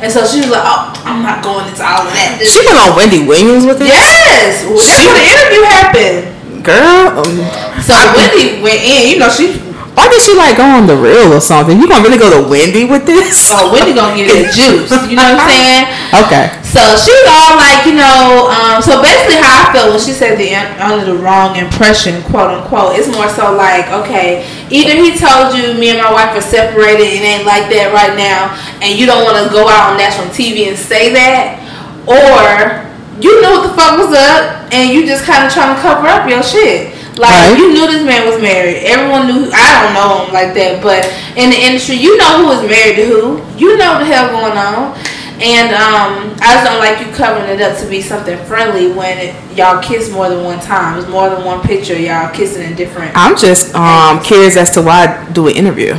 [0.00, 2.38] And so she was like, oh, I'm not going into all of that.
[2.40, 3.90] She went on Wendy Williams with it.
[3.90, 6.64] Yes, that's She- where the interview happened.
[6.64, 7.34] Girl, um,
[7.82, 9.10] So Wendy went in.
[9.10, 9.58] You know she.
[9.98, 11.74] Why did she like go on the real or something?
[11.74, 13.50] You gonna really go to Wendy with this?
[13.50, 14.94] So Wendy gonna get that juice.
[15.10, 15.84] You know what I'm saying?
[16.08, 16.48] Okay.
[16.64, 20.16] So she was all like, you know, um, so basically how I felt when she
[20.16, 25.12] said the under the wrong impression, quote unquote, it's more so like, okay, either he
[25.12, 28.96] told you me and my wife are separated, it ain't like that right now, and
[28.96, 31.60] you don't want to go out on national TV and say that,
[32.08, 32.88] or
[33.20, 36.08] you knew what the fuck was up, and you just kind of trying to cover
[36.08, 36.97] up your shit.
[37.18, 37.58] Like Right.
[37.58, 38.76] you knew this man was married.
[38.86, 39.50] Everyone knew.
[39.52, 41.04] I don't know him like that, but
[41.36, 43.42] in the industry, you know who is married to who.
[43.58, 44.94] You know what the hell going on.
[45.40, 49.18] And um, I just don't like you covering it up to be something friendly when
[49.18, 50.98] it, y'all kiss more than one time.
[50.98, 51.96] It's more than one picture.
[51.98, 53.12] Y'all kissing in different.
[53.14, 55.94] I'm just um curious as to why I do an interview.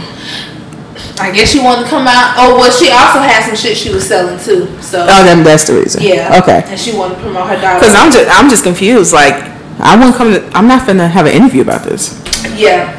[1.21, 2.35] I guess she wanted to come out.
[2.37, 4.67] Oh, well, she also had some shit she was selling too.
[4.81, 6.01] So Oh, then that's the reason.
[6.03, 6.39] yeah.
[6.41, 6.63] Okay.
[6.67, 7.79] And she wanted to promote her daughter.
[7.79, 9.13] Because I'm just I'm just confused.
[9.13, 9.35] Like
[9.79, 10.45] I wouldn't come to.
[10.57, 12.19] I'm not finna have an interview about this.
[12.55, 12.95] Yeah.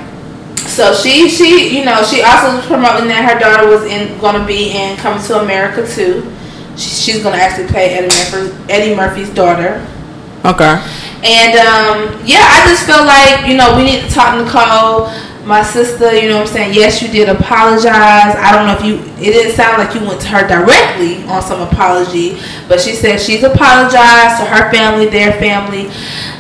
[0.57, 4.47] So she she you know she also was promoting that her daughter was in gonna
[4.47, 6.25] be in Coming to America too.
[6.77, 9.87] She, she's gonna actually play Eddie Murphy, Eddie Murphy's daughter.
[10.45, 10.81] Okay.
[11.21, 15.13] And um, yeah, I just feel like you know we need to talk Nicole,
[15.45, 16.15] my sister.
[16.15, 16.75] You know what I'm saying?
[16.75, 18.37] Yes, you did apologize.
[18.37, 19.01] I don't know if you.
[19.21, 23.19] It didn't sound like you went to her directly on some apology, but she said
[23.21, 25.91] she's apologized to her family, their family.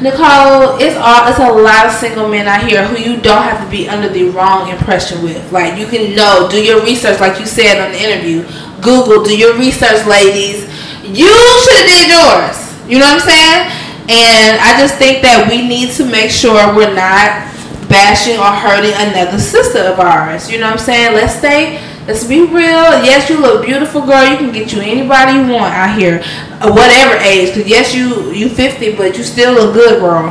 [0.00, 1.28] Nicole, it's all.
[1.28, 4.08] It's a lot of single men out here who you don't have to be under
[4.08, 5.52] the wrong impression with.
[5.52, 8.44] Like you can know, do your research, like you said on the interview.
[8.80, 10.64] Google, do your research, ladies.
[11.04, 12.56] You should have did yours.
[12.88, 13.80] You know what I'm saying?
[14.10, 17.46] And I just think that we need to make sure we're not
[17.90, 20.48] bashing or hurting another sister of ours.
[20.48, 21.12] You know what I'm saying?
[21.12, 23.02] Let's stay, let's be real.
[23.02, 24.24] Yes, you look beautiful, girl.
[24.24, 26.22] You can get you anybody you want out here,
[26.62, 27.52] uh, whatever age.
[27.52, 30.30] Cause yes, you you 50, but you still look good, girl.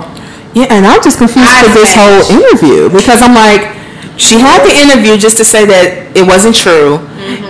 [0.56, 3.76] Yeah, and I'm just confused with this whole interview because I'm like,
[4.18, 6.98] she had the interview just to say that it wasn't true,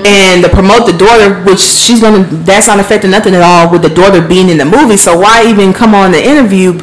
[0.05, 3.83] and to promote the daughter, which she's gonna that's not affecting nothing at all with
[3.83, 4.97] the daughter being in the movie.
[4.97, 6.73] So why even come on the interview?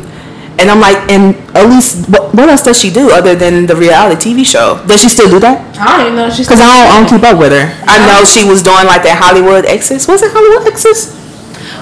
[0.59, 3.77] And I'm like, and at least what, what else does she do other than the
[3.77, 4.81] reality TV show?
[4.89, 5.61] Does she still do that?
[5.77, 7.69] I don't even know she's Because I don't, I don't keep up with her.
[7.85, 10.09] I know she was doing like that Hollywood Exes.
[10.09, 11.13] Was it Hollywood Exes?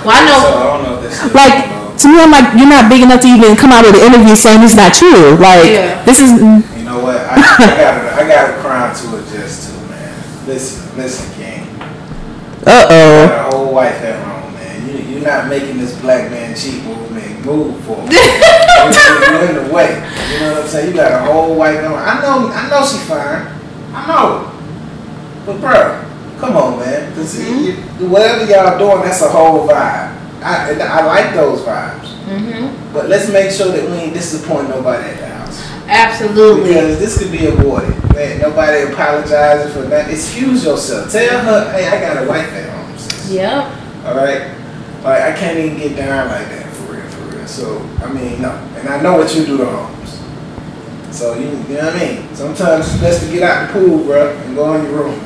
[0.02, 0.42] Well, I know.
[0.42, 1.54] So I don't know if that's still Like
[2.02, 4.34] to me, I'm like, you're not big enough to even come out with an interview
[4.34, 5.38] saying it's not true.
[5.38, 6.02] Like Yeah.
[6.02, 6.34] this is.
[6.34, 7.22] You know what?
[7.30, 10.10] I, I got a, I got a crime to adjust to, man.
[10.50, 11.62] Listen, listen, King.
[12.66, 13.28] Uh oh.
[13.30, 14.82] got a whole wife at home, man.
[14.82, 17.13] You, you're not making this black man cheap movement
[17.44, 18.14] move for me.
[18.14, 19.94] you're, you're in the way.
[20.32, 20.88] You know what I'm saying?
[20.90, 21.94] You got a whole white home.
[21.94, 23.46] I know, I know she fine.
[23.92, 24.50] I know.
[25.46, 26.04] But bro,
[26.40, 27.14] come on, man.
[27.14, 27.74] 'Cause you-
[28.08, 30.12] whatever y'all doing, that's a whole vibe.
[30.42, 32.08] I, I like those vibes.
[32.26, 35.62] hmm But let's make sure that we ain't disappoint nobody at the house.
[35.88, 36.68] Absolutely.
[36.74, 37.96] Because this could be avoided.
[38.14, 40.10] Man, nobody apologizing for that.
[40.10, 41.10] Excuse yourself.
[41.10, 42.98] Tell her, hey, I got a wife at home.
[42.98, 43.30] sis.
[43.32, 43.72] Yep.
[44.06, 44.50] All right,
[45.02, 47.43] like I can't even get down like that for real, for real.
[47.54, 50.18] So I mean, no, and I know what you do to homes.
[51.16, 52.34] So you, you know what I mean.
[52.34, 55.14] Sometimes it's best to get out the pool, bro, and go in your room.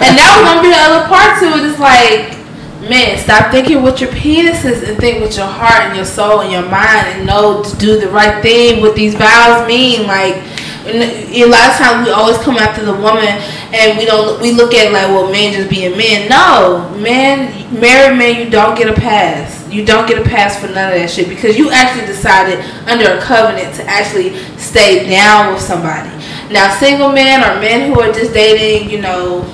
[0.00, 1.60] And that was gonna be the other part to it.
[1.60, 1.68] it.
[1.68, 2.40] Is like,
[2.88, 6.50] man, stop thinking with your penises and think with your heart and your soul and
[6.50, 8.80] your mind, and know to do the right thing.
[8.80, 10.42] What these vows mean, like.
[10.86, 13.28] A lot of times we always come after the woman,
[13.76, 14.40] and we don't.
[14.40, 16.30] We look at it like, well, men just being men.
[16.30, 19.59] No, men, married men, you don't get a pass.
[19.70, 22.58] You don't get a pass for none of that shit because you actually decided
[22.88, 26.10] under a covenant to actually stay down with somebody.
[26.52, 29.44] Now, single men or men who are just dating, you know,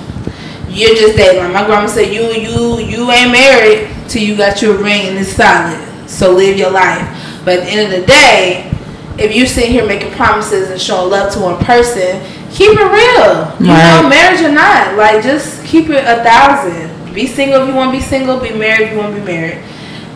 [0.68, 1.42] you're just dating.
[1.42, 5.18] Like my grandma said, you you you ain't married till you got your ring and
[5.18, 5.78] it's solid.
[6.08, 7.04] So live your life.
[7.44, 8.72] But at the end of the day,
[9.18, 13.52] if you sitting here making promises and showing love to one person, keep it real.
[13.60, 14.08] You know, Right.
[14.08, 17.12] marriage or not, like just keep it a thousand.
[17.14, 18.38] Be single if you want to be single.
[18.38, 19.58] Be married if you want to be married.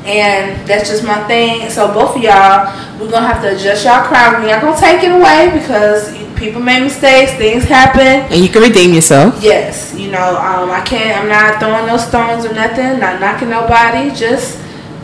[0.04, 1.68] And that's just my thing.
[1.68, 4.42] So both of y'all, we're gonna have to adjust y'all crown.
[4.42, 8.24] We're not gonna take it away because people make mistakes, things happen.
[8.32, 9.42] And you can redeem yourself.
[9.42, 11.20] Yes, you know, um, I can't.
[11.20, 12.98] I'm not throwing no stones or nothing.
[12.98, 14.10] Not knocking nobody.
[14.14, 14.58] Just,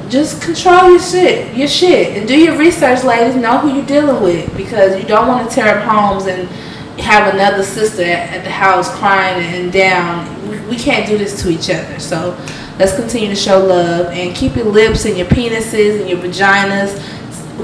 [0.09, 3.36] just control your shit, your shit, and do your research, ladies.
[3.36, 6.49] Know who you're dealing with because you don't want to tear up homes and
[6.99, 10.49] have another sister at, at the house crying and down.
[10.49, 12.01] We, we can't do this to each other.
[12.01, 12.32] So
[12.79, 16.99] let's continue to show love and keep your lips and your penises and your vaginas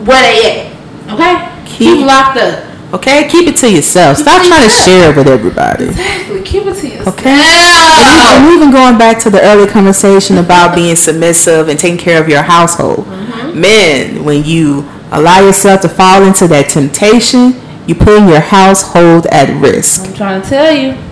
[0.06, 1.12] where they at.
[1.12, 2.68] Okay, keep, Keep- locked up.
[2.94, 4.18] Okay, keep it to yourself.
[4.18, 5.86] Stop trying to share it with everybody.
[5.86, 6.42] Exactly.
[6.42, 7.18] Keep it to yourself.
[7.18, 7.30] Okay.
[7.30, 12.28] And even- going back to the early conversation about being submissive and taking care of
[12.28, 13.60] your household, mm-hmm.
[13.60, 17.54] men, when you allow yourself to fall into that temptation,
[17.86, 20.06] you putting your household at risk.
[20.06, 21.11] I'm trying to tell you.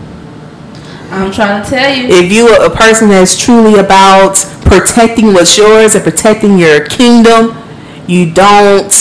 [1.10, 2.08] I'm trying to tell you.
[2.08, 7.56] If you are a person that's truly about protecting what's yours and protecting your kingdom,
[8.06, 8.92] you don't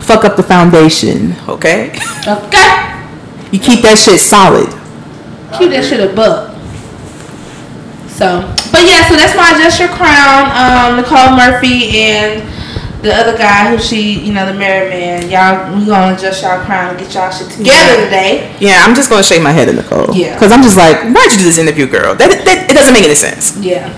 [0.00, 1.34] fuck up the foundation.
[1.48, 1.90] Okay,
[2.26, 3.04] Okay.
[3.52, 4.68] you keep that shit solid.
[5.58, 6.52] Keep that shit a buck.
[8.08, 8.40] So,
[8.72, 10.48] but yeah, so that's my adjust your crown.
[10.56, 12.42] Um, Nicole Murphy and
[13.06, 15.30] the other guy who she, you know, the married man.
[15.30, 18.54] Y'all, we gonna adjust y'all crown and get y'all shit together today.
[18.60, 20.14] Yeah, I'm just gonna shake my head at Nicole.
[20.14, 20.34] Yeah.
[20.34, 22.14] Because I'm just like, why'd you do this interview, girl?
[22.14, 23.56] That, that it doesn't make any sense.
[23.58, 23.88] Yeah.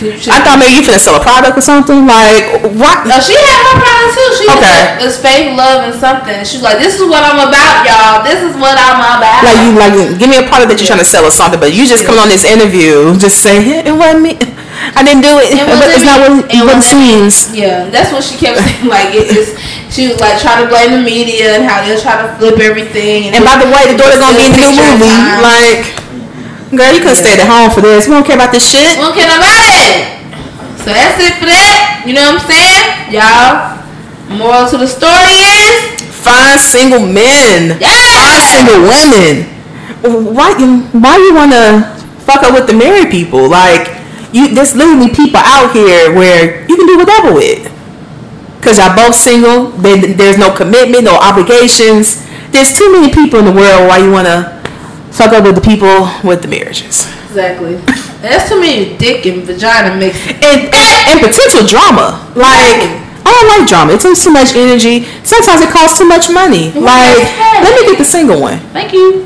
[0.00, 2.06] I thought maybe you finna sell a product or something.
[2.08, 3.04] Like, what?
[3.06, 4.28] No, she had her crown too.
[4.34, 4.78] She Okay.
[4.98, 6.38] was it's faith, love, and something.
[6.48, 8.24] She's like, this is what I'm about, y'all.
[8.24, 9.44] This is what I'm about.
[9.44, 11.70] Like you, like give me a product that you're trying to sell or something, but
[11.76, 14.32] you just coming on this interview, just saying "Yeah, it wasn't me.
[14.96, 17.54] I didn't do it, It but it's not what, It what it seems.
[17.54, 18.88] Yeah, that's what she kept saying.
[18.90, 19.54] Like it is,
[19.92, 23.30] she was like trying to blame the media and how they'll try to flip everything.
[23.30, 25.14] And by the way, the daughter's gonna be in the new movie.
[25.38, 25.84] Like,
[26.74, 28.08] girl, you could have stayed at home for this.
[28.08, 28.96] We don't care about this shit.
[28.96, 29.44] We don't care about
[29.82, 30.78] it?
[30.78, 32.02] So that's it for that.
[32.06, 33.78] You know what I'm saying, y'all?
[34.38, 37.78] Moral to the story is, Find single men.
[37.82, 39.46] Find single women.
[40.34, 40.54] Why?
[40.58, 41.94] you- Why you wanna
[42.26, 43.48] fuck up with the married people?
[43.48, 43.90] Like,
[44.32, 47.66] you, there's literally people out here where you can do whatever with.
[48.62, 49.70] Cause y'all both single.
[49.82, 52.24] There, there's no commitment, no obligations.
[52.50, 53.88] There's too many people in the world.
[53.88, 54.62] Why you wanna
[55.10, 57.76] fuck up with the people with the marriages Exactly.
[58.20, 60.36] That's too many dick and vagina mixing.
[60.44, 60.68] and
[61.08, 62.20] and potential drama?
[62.36, 63.00] Like.
[63.24, 63.94] I don't like drama.
[63.94, 65.04] It takes too much energy.
[65.24, 66.72] Sometimes it costs too much money.
[66.72, 67.22] Like,
[67.64, 68.58] let me get the single one.
[68.74, 69.24] Thank you.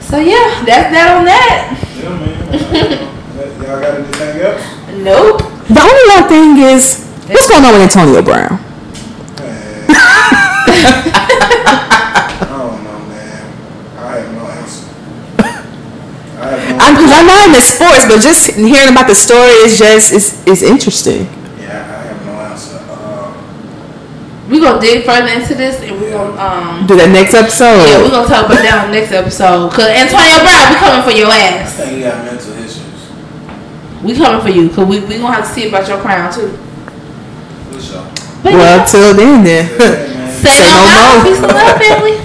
[0.00, 1.76] So yeah, that's that on that.
[1.98, 3.12] Yeah, man.
[3.60, 4.62] Y'all got anything else?
[5.02, 5.42] Nope.
[5.68, 8.58] The only one thing is, what's going on with Antonio Brown?
[9.42, 9.86] Man.
[12.32, 13.42] I don't know, man.
[13.98, 14.88] I have no answer.
[16.92, 20.42] I'm, cause I'm not into sports, but just hearing about the story is just is
[20.46, 21.24] it's interesting.
[21.56, 22.76] Yeah, I have no answer.
[22.84, 23.32] Uh,
[24.48, 26.86] We gonna dig further into this, and we gonna um.
[26.86, 27.88] Do that next episode.
[27.88, 29.72] Yeah, we're gonna talk about that on the next episode.
[29.72, 31.40] Cause Antonio Brown, we coming for your ass.
[31.40, 31.72] I ass.
[31.80, 33.00] think you got mental issues.
[34.04, 34.68] We coming for you.
[34.68, 36.52] Cause we we gonna have to see about your crown too.
[37.72, 38.04] For sure.
[38.44, 38.84] But well, yeah.
[38.84, 39.64] till then, then.
[39.64, 40.28] Yeah, man.
[40.44, 41.16] say, say no no more.
[41.16, 41.24] more.
[41.24, 42.16] Peace and love, family.